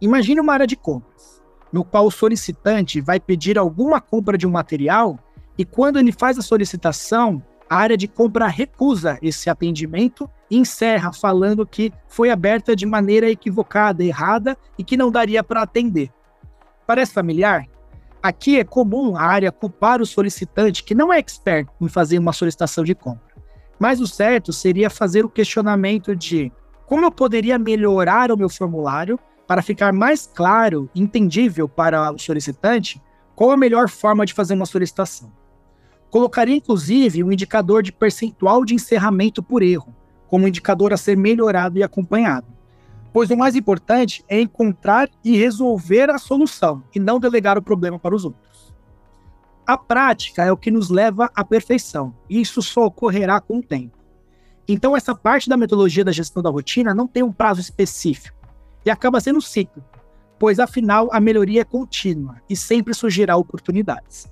Imagine 0.00 0.40
uma 0.40 0.54
área 0.54 0.66
de 0.66 0.76
compras, 0.76 1.42
no 1.70 1.84
qual 1.84 2.06
o 2.06 2.10
solicitante 2.10 3.00
vai 3.00 3.20
pedir 3.20 3.58
alguma 3.58 4.00
compra 4.00 4.38
de 4.38 4.46
um 4.46 4.50
material 4.50 5.18
e 5.58 5.64
quando 5.64 5.98
ele 5.98 6.12
faz 6.12 6.38
a 6.38 6.42
solicitação, 6.42 7.42
a 7.68 7.76
área 7.76 7.98
de 7.98 8.08
compra 8.08 8.46
recusa 8.46 9.18
esse 9.20 9.50
atendimento 9.50 10.30
e 10.50 10.56
encerra 10.56 11.12
falando 11.12 11.66
que 11.66 11.92
foi 12.06 12.30
aberta 12.30 12.74
de 12.74 12.86
maneira 12.86 13.28
equivocada, 13.28 14.02
errada 14.02 14.56
e 14.78 14.84
que 14.84 14.96
não 14.96 15.10
daria 15.10 15.44
para 15.44 15.62
atender. 15.62 16.10
Parece 16.86 17.12
familiar? 17.12 17.66
Aqui 18.28 18.58
é 18.58 18.62
comum 18.62 19.16
a 19.16 19.22
área 19.22 19.50
culpar 19.50 20.02
o 20.02 20.06
solicitante 20.06 20.84
que 20.84 20.94
não 20.94 21.10
é 21.10 21.18
expert 21.18 21.66
em 21.80 21.88
fazer 21.88 22.18
uma 22.18 22.34
solicitação 22.34 22.84
de 22.84 22.94
compra. 22.94 23.34
Mas 23.80 24.02
o 24.02 24.06
certo 24.06 24.52
seria 24.52 24.90
fazer 24.90 25.24
o 25.24 25.30
questionamento 25.30 26.14
de 26.14 26.52
como 26.84 27.06
eu 27.06 27.10
poderia 27.10 27.58
melhorar 27.58 28.30
o 28.30 28.36
meu 28.36 28.50
formulário 28.50 29.18
para 29.46 29.62
ficar 29.62 29.94
mais 29.94 30.26
claro, 30.26 30.90
entendível 30.94 31.66
para 31.66 32.12
o 32.12 32.18
solicitante, 32.18 33.00
qual 33.34 33.50
a 33.50 33.56
melhor 33.56 33.88
forma 33.88 34.26
de 34.26 34.34
fazer 34.34 34.52
uma 34.52 34.66
solicitação. 34.66 35.32
Colocaria 36.10 36.56
inclusive 36.56 37.24
um 37.24 37.32
indicador 37.32 37.82
de 37.82 37.92
percentual 37.92 38.62
de 38.62 38.74
encerramento 38.74 39.42
por 39.42 39.62
erro, 39.62 39.96
como 40.26 40.46
indicador 40.46 40.92
a 40.92 40.98
ser 40.98 41.16
melhorado 41.16 41.78
e 41.78 41.82
acompanhado. 41.82 42.57
Pois 43.12 43.30
o 43.30 43.36
mais 43.36 43.56
importante 43.56 44.24
é 44.28 44.40
encontrar 44.40 45.08
e 45.24 45.36
resolver 45.36 46.10
a 46.10 46.18
solução 46.18 46.82
e 46.94 47.00
não 47.00 47.18
delegar 47.18 47.56
o 47.56 47.62
problema 47.62 47.98
para 47.98 48.14
os 48.14 48.24
outros. 48.24 48.74
A 49.66 49.76
prática 49.76 50.42
é 50.44 50.50
o 50.50 50.56
que 50.56 50.70
nos 50.70 50.88
leva 50.88 51.30
à 51.34 51.44
perfeição. 51.44 52.14
E 52.28 52.40
isso 52.40 52.62
só 52.62 52.86
ocorrerá 52.86 53.38
com 53.40 53.58
o 53.58 53.62
tempo. 53.62 53.98
Então, 54.66 54.96
essa 54.96 55.14
parte 55.14 55.48
da 55.48 55.56
metodologia 55.56 56.04
da 56.04 56.12
gestão 56.12 56.42
da 56.42 56.50
rotina 56.50 56.94
não 56.94 57.06
tem 57.06 57.22
um 57.22 57.32
prazo 57.32 57.60
específico 57.60 58.36
e 58.84 58.90
acaba 58.90 59.20
sendo 59.20 59.40
ciclo, 59.40 59.84
pois 60.38 60.58
afinal 60.58 61.08
a 61.12 61.20
melhoria 61.20 61.62
é 61.62 61.64
contínua 61.64 62.36
e 62.48 62.56
sempre 62.56 62.94
surgirá 62.94 63.36
oportunidades. 63.36 64.26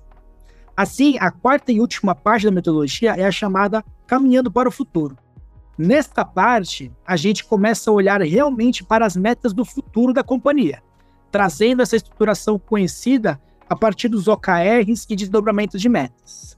Assim, 0.76 1.16
a 1.18 1.30
quarta 1.30 1.72
e 1.72 1.80
última 1.80 2.14
parte 2.14 2.44
da 2.44 2.50
metodologia 2.50 3.12
é 3.12 3.24
a 3.24 3.32
chamada 3.32 3.84
Caminhando 4.06 4.50
para 4.50 4.68
o 4.68 4.72
Futuro. 4.72 5.16
Nesta 5.78 6.24
parte, 6.24 6.90
a 7.06 7.16
gente 7.16 7.44
começa 7.44 7.90
a 7.90 7.92
olhar 7.92 8.22
realmente 8.22 8.82
para 8.82 9.04
as 9.04 9.14
metas 9.14 9.52
do 9.52 9.62
futuro 9.62 10.12
da 10.12 10.24
companhia, 10.24 10.82
trazendo 11.30 11.82
essa 11.82 11.96
estruturação 11.96 12.58
conhecida 12.58 13.38
a 13.68 13.76
partir 13.76 14.08
dos 14.08 14.26
OKRs 14.26 15.06
e 15.10 15.14
desdobramentos 15.14 15.80
de 15.80 15.88
metas. 15.88 16.56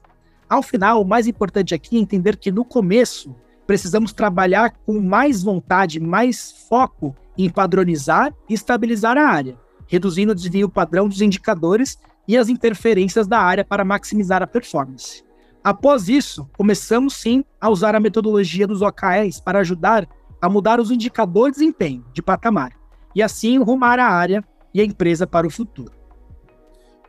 Ao 0.49 0.63
final, 0.63 1.01
o 1.01 1.05
mais 1.05 1.27
importante 1.27 1.75
aqui 1.75 1.97
é 1.97 1.99
entender 1.99 2.37
que 2.37 2.49
no 2.49 2.63
começo 2.63 3.35
precisamos 3.67 4.13
trabalhar 4.13 4.71
com 4.85 5.01
mais 5.01 5.43
vontade, 5.43 5.99
mais 5.99 6.65
foco 6.69 7.13
em 7.37 7.49
padronizar 7.49 8.33
e 8.47 8.53
estabilizar 8.53 9.17
a 9.17 9.27
área, 9.27 9.57
reduzindo 9.85 10.31
o 10.31 10.35
desvio 10.35 10.69
padrão 10.69 11.09
dos 11.09 11.21
indicadores 11.21 11.99
e 12.25 12.37
as 12.37 12.47
interferências 12.47 13.27
da 13.27 13.39
área 13.39 13.65
para 13.65 13.83
maximizar 13.83 14.41
a 14.41 14.47
performance. 14.47 15.23
Após 15.69 16.09
isso, 16.09 16.49
começamos 16.57 17.13
sim 17.13 17.45
a 17.61 17.69
usar 17.69 17.93
a 17.93 17.99
metodologia 17.99 18.65
dos 18.65 18.81
OKRs 18.81 19.39
para 19.39 19.59
ajudar 19.59 20.09
a 20.41 20.49
mudar 20.49 20.79
os 20.79 20.89
indicadores 20.89 21.53
de 21.53 21.59
desempenho 21.59 22.03
de 22.11 22.23
patamar 22.23 22.71
e 23.13 23.21
assim 23.21 23.59
rumar 23.59 23.99
a 23.99 24.07
área 24.07 24.43
e 24.73 24.81
a 24.81 24.83
empresa 24.83 25.27
para 25.27 25.45
o 25.45 25.49
futuro. 25.51 25.91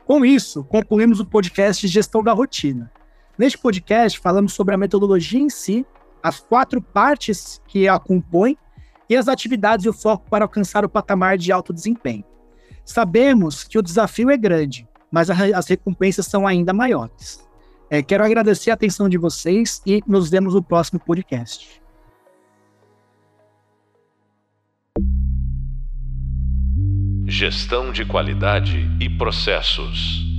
Com 0.05 0.27
isso, 0.27 0.63
concluímos 0.65 1.21
o 1.21 1.25
podcast 1.25 1.89
Gestão 1.89 2.23
da 2.23 2.35
Rotina. 2.35 2.93
Neste 3.39 3.57
podcast, 3.57 4.21
falamos 4.21 4.53
sobre 4.53 4.75
a 4.75 4.79
metodologia 4.79 5.41
em 5.41 5.49
si, 5.49 5.87
as 6.23 6.39
quatro 6.39 6.83
partes 6.83 7.63
que 7.67 7.89
a 7.89 7.99
compõem 7.99 8.59
e 9.09 9.17
as 9.17 9.27
atividades 9.27 9.87
e 9.87 9.89
o 9.89 9.95
foco 9.95 10.29
para 10.29 10.45
alcançar 10.45 10.85
o 10.85 10.91
patamar 10.91 11.39
de 11.39 11.51
alto 11.51 11.73
desempenho. 11.73 12.27
Sabemos 12.85 13.65
que 13.65 13.79
o 13.79 13.83
desafio 13.83 14.29
é 14.29 14.37
grande, 14.37 14.87
mas 15.11 15.31
as 15.31 15.67
recompensas 15.67 16.27
são 16.27 16.47
ainda 16.47 16.75
maiores. 16.75 17.49
É, 17.93 18.05
quero 18.05 18.25
agradecer 18.25 18.71
a 18.71 18.75
atenção 18.75 19.09
de 19.09 19.19
vocês 19.19 19.83
e 19.85 20.01
nos 20.07 20.31
vemos 20.31 20.55
no 20.55 20.63
próximo 20.63 21.01
podcast. 21.01 21.83
Gestão 27.27 27.91
de 27.91 28.05
qualidade 28.05 28.89
e 29.01 29.09
processos. 29.11 30.30